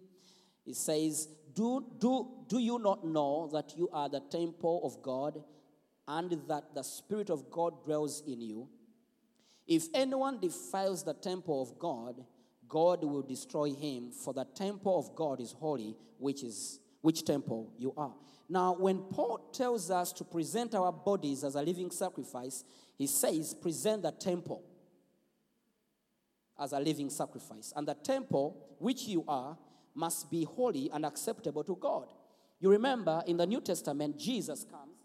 It 0.66 0.76
says, 0.76 1.28
do, 1.60 1.84
do, 1.98 2.28
do 2.48 2.58
you 2.58 2.78
not 2.78 3.04
know 3.04 3.50
that 3.52 3.76
you 3.76 3.90
are 3.92 4.08
the 4.08 4.20
temple 4.20 4.80
of 4.82 5.02
God 5.02 5.42
and 6.08 6.30
that 6.48 6.74
the 6.74 6.82
Spirit 6.82 7.28
of 7.28 7.50
God 7.50 7.84
dwells 7.84 8.22
in 8.26 8.40
you? 8.40 8.66
If 9.66 9.84
anyone 9.92 10.40
defiles 10.40 11.04
the 11.04 11.12
temple 11.12 11.60
of 11.60 11.78
God, 11.78 12.24
God 12.66 13.04
will 13.04 13.20
destroy 13.20 13.74
him, 13.74 14.10
for 14.10 14.32
the 14.32 14.46
temple 14.46 14.98
of 14.98 15.14
God 15.14 15.38
is 15.38 15.52
holy, 15.52 15.98
which 16.18 16.42
is 16.42 16.80
which 17.02 17.24
temple 17.24 17.72
you 17.78 17.92
are. 17.96 18.14
Now, 18.48 18.74
when 18.74 18.98
Paul 18.98 19.50
tells 19.52 19.90
us 19.90 20.12
to 20.14 20.24
present 20.24 20.74
our 20.74 20.92
bodies 20.92 21.44
as 21.44 21.56
a 21.56 21.62
living 21.62 21.90
sacrifice, 21.90 22.64
he 22.96 23.06
says, 23.06 23.54
present 23.54 24.02
the 24.02 24.12
temple 24.12 24.62
as 26.58 26.72
a 26.72 26.80
living 26.80 27.10
sacrifice. 27.10 27.72
And 27.76 27.86
the 27.86 27.94
temple, 27.94 28.76
which 28.78 29.02
you 29.04 29.24
are, 29.28 29.56
must 29.94 30.30
be 30.30 30.44
holy 30.44 30.90
and 30.92 31.04
acceptable 31.04 31.64
to 31.64 31.76
God. 31.76 32.06
You 32.60 32.70
remember 32.70 33.22
in 33.26 33.36
the 33.36 33.46
New 33.46 33.60
Testament, 33.60 34.18
Jesus 34.18 34.64
comes. 34.64 34.96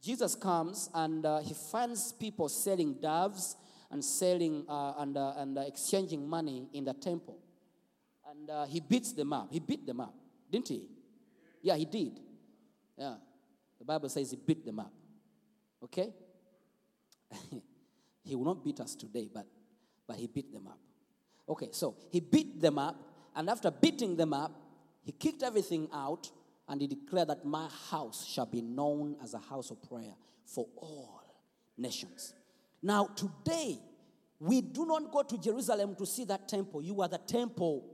Jesus 0.00 0.34
comes 0.34 0.88
and 0.94 1.26
uh, 1.26 1.38
he 1.40 1.54
finds 1.54 2.12
people 2.12 2.48
selling 2.48 2.94
doves 2.94 3.56
and 3.90 4.04
selling 4.04 4.64
uh, 4.68 4.94
and, 4.98 5.16
uh, 5.16 5.32
and 5.36 5.58
uh, 5.58 5.62
exchanging 5.62 6.28
money 6.28 6.68
in 6.72 6.84
the 6.84 6.94
temple. 6.94 7.38
and 8.30 8.50
uh, 8.50 8.64
he 8.66 8.80
beats 8.80 9.12
them 9.12 9.32
up. 9.32 9.48
He 9.50 9.58
beat 9.58 9.86
them 9.86 10.00
up, 10.00 10.14
didn't 10.50 10.68
he? 10.68 10.88
Yeah, 11.62 11.76
he 11.76 11.84
did. 11.84 12.20
Yeah. 12.96 13.14
The 13.78 13.84
Bible 13.84 14.08
says 14.08 14.30
he 14.30 14.36
beat 14.36 14.64
them 14.64 14.80
up. 14.80 14.92
Okay? 15.84 16.12
he 18.24 18.36
will 18.36 18.44
not 18.44 18.64
beat 18.64 18.80
us 18.80 18.94
today, 18.94 19.28
but, 19.32 19.46
but 20.06 20.16
he 20.16 20.26
beat 20.26 20.52
them 20.52 20.66
up. 20.66 20.78
Okay, 21.48 21.68
so 21.72 21.96
he 22.10 22.20
beat 22.20 22.60
them 22.60 22.78
up, 22.78 22.96
and 23.34 23.48
after 23.48 23.70
beating 23.70 24.16
them 24.16 24.32
up, 24.32 24.52
he 25.04 25.12
kicked 25.12 25.42
everything 25.42 25.88
out, 25.92 26.30
and 26.68 26.80
he 26.80 26.86
declared 26.86 27.28
that 27.28 27.44
my 27.44 27.68
house 27.90 28.26
shall 28.26 28.46
be 28.46 28.60
known 28.60 29.16
as 29.22 29.34
a 29.34 29.38
house 29.38 29.70
of 29.70 29.82
prayer 29.88 30.14
for 30.44 30.66
all 30.76 31.22
nations. 31.76 32.34
Now, 32.82 33.06
today, 33.06 33.78
we 34.38 34.60
do 34.60 34.86
not 34.86 35.10
go 35.10 35.22
to 35.22 35.38
Jerusalem 35.38 35.94
to 35.96 36.06
see 36.06 36.24
that 36.24 36.48
temple. 36.48 36.82
You 36.82 37.00
are 37.00 37.08
the 37.08 37.18
temple. 37.18 37.84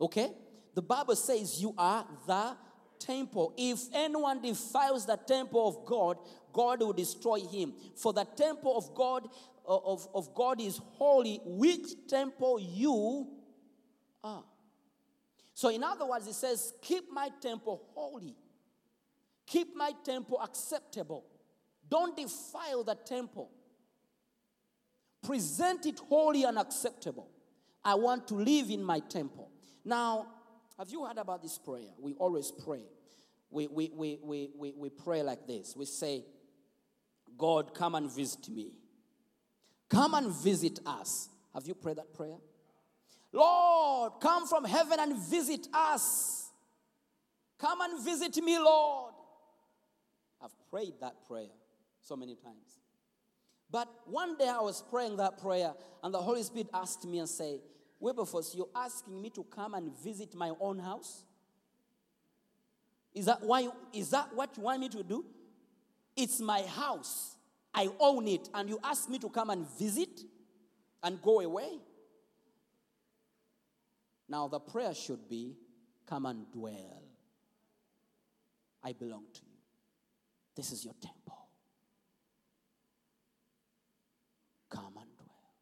Okay? 0.00 0.30
The 0.74 0.82
Bible 0.82 1.14
says 1.16 1.60
you 1.60 1.74
are 1.78 2.06
the 2.26 2.56
temple. 2.98 3.54
If 3.56 3.80
anyone 3.92 4.40
defiles 4.40 5.06
the 5.06 5.16
temple 5.16 5.68
of 5.68 5.86
God, 5.86 6.18
God 6.52 6.80
will 6.80 6.92
destroy 6.92 7.40
him. 7.40 7.74
For 7.96 8.12
the 8.12 8.24
temple 8.24 8.76
of 8.76 8.94
God 8.94 9.28
uh, 9.66 9.76
of, 9.76 10.06
of 10.14 10.34
God 10.34 10.60
is 10.60 10.78
holy, 10.92 11.40
which 11.44 12.06
temple 12.08 12.60
you 12.60 13.28
are. 14.24 14.42
So, 15.54 15.68
in 15.68 15.84
other 15.84 16.06
words, 16.06 16.26
it 16.26 16.34
says, 16.34 16.72
Keep 16.82 17.12
my 17.12 17.30
temple 17.40 17.82
holy, 17.94 18.34
keep 19.46 19.76
my 19.76 19.92
temple 20.04 20.40
acceptable. 20.42 21.24
Don't 21.88 22.16
defile 22.16 22.82
the 22.82 22.94
temple. 22.94 23.50
Present 25.22 25.86
it 25.86 26.00
holy 26.08 26.44
and 26.44 26.58
acceptable. 26.58 27.30
I 27.84 27.94
want 27.94 28.26
to 28.28 28.34
live 28.34 28.70
in 28.70 28.82
my 28.82 29.00
temple. 29.00 29.50
Now, 29.84 30.26
have 30.78 30.88
you 30.90 31.04
heard 31.04 31.18
about 31.18 31.42
this 31.42 31.58
prayer? 31.58 31.90
We 32.00 32.14
always 32.14 32.50
pray. 32.50 32.84
We, 33.50 33.68
we, 33.68 33.90
we, 33.94 34.18
we, 34.22 34.50
we, 34.56 34.72
we 34.76 34.88
pray 34.90 35.22
like 35.22 35.46
this 35.46 35.76
we 35.76 35.84
say, 35.84 36.24
God, 37.38 37.74
come 37.74 37.94
and 37.94 38.10
visit 38.10 38.48
me. 38.48 38.72
Come 39.88 40.14
and 40.14 40.32
visit 40.32 40.80
us. 40.86 41.28
Have 41.54 41.66
you 41.66 41.74
prayed 41.74 41.98
that 41.98 42.14
prayer? 42.14 42.38
Lord, 43.34 44.12
come 44.20 44.46
from 44.46 44.64
heaven 44.64 44.98
and 45.00 45.18
visit 45.18 45.66
us. 45.74 46.52
Come 47.58 47.80
and 47.80 48.02
visit 48.02 48.36
me, 48.36 48.58
Lord. 48.58 49.12
I've 50.40 50.54
prayed 50.70 50.94
that 51.00 51.26
prayer 51.26 51.48
so 52.00 52.16
many 52.16 52.36
times. 52.36 52.78
But 53.70 53.88
one 54.06 54.36
day 54.36 54.48
I 54.48 54.60
was 54.60 54.84
praying 54.88 55.16
that 55.16 55.38
prayer, 55.38 55.74
and 56.04 56.14
the 56.14 56.18
Holy 56.18 56.44
Spirit 56.44 56.68
asked 56.72 57.04
me 57.06 57.18
and 57.18 57.28
said, 57.28 57.58
Wilberforce, 57.98 58.54
you're 58.54 58.68
asking 58.76 59.20
me 59.20 59.30
to 59.30 59.42
come 59.44 59.74
and 59.74 59.90
visit 59.98 60.34
my 60.36 60.52
own 60.60 60.78
house? 60.78 61.24
Is 63.14 63.26
that 63.26 63.42
why 63.42 63.68
is 63.92 64.10
that 64.10 64.34
what 64.34 64.56
you 64.56 64.64
want 64.64 64.80
me 64.80 64.88
to 64.90 65.02
do? 65.02 65.24
It's 66.16 66.40
my 66.40 66.62
house. 66.62 67.36
I 67.72 67.88
own 67.98 68.28
it, 68.28 68.48
and 68.54 68.68
you 68.68 68.78
ask 68.84 69.08
me 69.08 69.18
to 69.18 69.28
come 69.28 69.50
and 69.50 69.66
visit 69.76 70.20
and 71.02 71.20
go 71.20 71.40
away. 71.40 71.80
Now 74.28 74.48
the 74.48 74.60
prayer 74.60 74.94
should 74.94 75.28
be, 75.28 75.56
Come 76.06 76.26
and 76.26 76.50
dwell. 76.52 77.02
I 78.82 78.92
belong 78.92 79.24
to 79.32 79.40
you. 79.40 79.58
This 80.54 80.70
is 80.72 80.84
your 80.84 80.94
temple. 81.00 81.48
Come 84.68 84.98
and 85.00 85.16
dwell. 85.16 85.54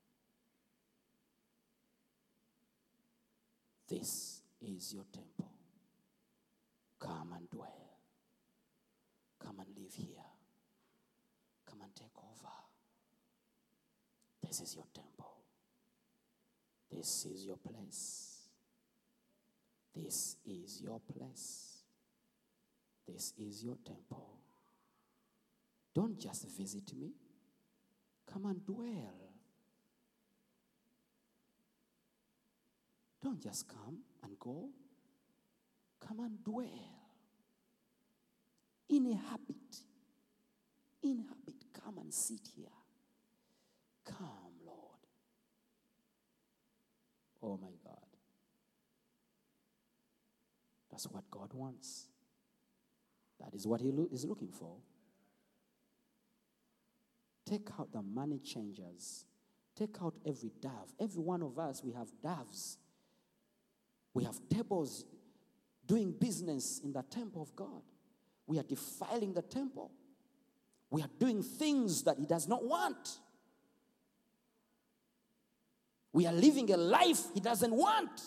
This 3.89 4.43
is 4.61 4.93
your 4.93 5.05
temple. 5.13 5.53
Come 6.99 7.35
and 7.37 7.49
dwell. 7.51 7.99
Come 9.39 9.61
and 9.61 9.69
live 9.77 9.95
here. 9.95 10.25
Come 11.67 11.83
and 11.83 11.95
take 11.95 12.17
over. 12.19 12.53
This 14.43 14.61
is 14.61 14.75
your 14.75 14.87
temple. 14.93 15.37
This 16.91 17.27
is 17.27 17.45
your 17.47 17.57
place. 17.57 18.32
This 19.95 20.37
is 20.47 20.81
your 20.83 21.01
place. 21.01 21.83
This 23.07 23.33
is 23.39 23.63
your 23.63 23.77
temple. 23.85 24.39
Don't 25.95 26.19
just 26.19 26.49
visit 26.57 26.95
me. 26.95 27.13
Come 28.33 28.47
and 28.47 28.65
dwell. 28.65 29.33
Don't 33.23 33.41
just 33.41 33.69
come 33.69 33.99
and 34.23 34.39
go. 34.39 34.71
Come 36.01 36.21
and 36.21 36.43
dwell. 36.43 36.67
Inhabit. 38.89 39.83
Inhabit. 41.03 41.65
Come 41.85 41.99
and 41.99 42.13
sit 42.13 42.49
here. 42.57 42.67
Come, 44.05 44.55
Lord. 44.67 44.99
Oh 47.43 47.59
my 47.63 47.73
God. 47.85 48.12
That's 50.93 51.07
what 51.07 51.29
God 51.31 51.49
wants. 51.55 52.07
That 53.41 53.55
is 53.55 53.67
what 53.67 53.81
He 53.81 53.91
lo- 53.91 54.09
is 54.13 54.25
looking 54.25 54.53
for. 54.53 54.77
Take 57.47 57.69
out 57.81 57.91
the 57.93 58.03
money 58.03 58.39
changers. 58.39 59.25
Take 59.75 59.97
out 60.03 60.15
every 60.25 60.53
dove. 60.61 60.93
Every 61.01 61.23
one 61.23 61.43
of 61.43 61.59
us, 61.59 61.83
we 61.83 61.93
have 61.93 62.09
doves. 62.23 62.77
We 64.15 64.25
have 64.25 64.39
tables 64.51 65.07
doing 65.87 66.13
business 66.13 66.81
in 66.85 66.93
the 66.93 67.03
temple 67.03 67.43
of 67.43 67.57
God. 67.57 67.83
We 68.47 68.59
are 68.59 68.63
defiling 68.63 69.33
the 69.33 69.43
temple. 69.43 69.91
We 70.91 71.01
are 71.01 71.11
doing 71.19 71.43
things 71.43 72.03
that 72.03 72.19
He 72.19 72.27
does 72.27 72.47
not 72.47 72.65
want. 72.65 73.19
We 76.13 76.27
are 76.27 76.33
living 76.33 76.71
a 76.71 76.77
life 76.77 77.23
He 77.33 77.41
doesn't 77.41 77.73
want. 77.73 78.21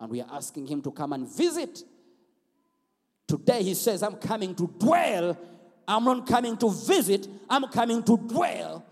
And 0.00 0.10
we 0.10 0.20
are 0.20 0.28
asking 0.32 0.66
Him 0.66 0.82
to 0.82 0.90
come 0.92 1.12
and 1.12 1.28
visit. 1.28 1.82
Today 3.26 3.62
He 3.62 3.74
says, 3.74 4.02
I'm 4.02 4.16
coming 4.16 4.54
to 4.54 4.66
dwell. 4.78 5.36
I'm 5.88 6.04
not 6.04 6.26
coming 6.26 6.54
to 6.58 6.68
visit, 6.68 7.26
I'm 7.48 7.66
coming 7.68 8.02
to 8.02 8.18
dwell. 8.18 8.84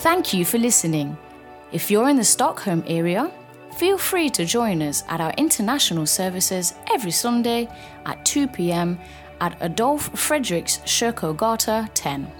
Thank 0.00 0.34
you 0.34 0.44
for 0.44 0.58
listening. 0.58 1.16
If 1.72 1.90
you're 1.90 2.08
in 2.08 2.16
the 2.16 2.24
Stockholm 2.24 2.82
area, 2.86 3.32
feel 3.76 3.98
free 3.98 4.28
to 4.30 4.44
join 4.44 4.82
us 4.82 5.04
at 5.08 5.20
our 5.20 5.32
international 5.38 6.06
services 6.06 6.74
every 6.92 7.10
Sunday 7.12 7.68
at 8.04 8.24
2 8.24 8.48
pm 8.48 8.98
at 9.40 9.56
Adolf 9.62 10.12
Fredriks 10.12 10.82
Kyrkogata 10.84 11.88
10. 11.94 12.30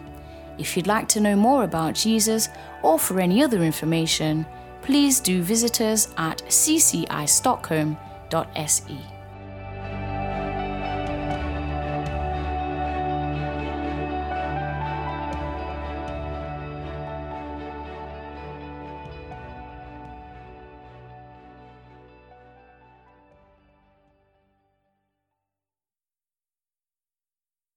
If 0.59 0.76
you'd 0.76 0.86
like 0.86 1.09
to 1.09 1.20
know 1.20 1.34
more 1.36 1.64
about 1.64 1.94
Jesus 1.94 2.49
or 2.82 2.99
for 2.99 3.20
any 3.20 3.42
other 3.42 3.62
information, 3.62 4.44
please 4.82 5.20
do 5.20 5.42
visit 5.42 5.80
us 5.80 6.09
at 6.16 6.42
ccistockholm.se. 6.49 9.16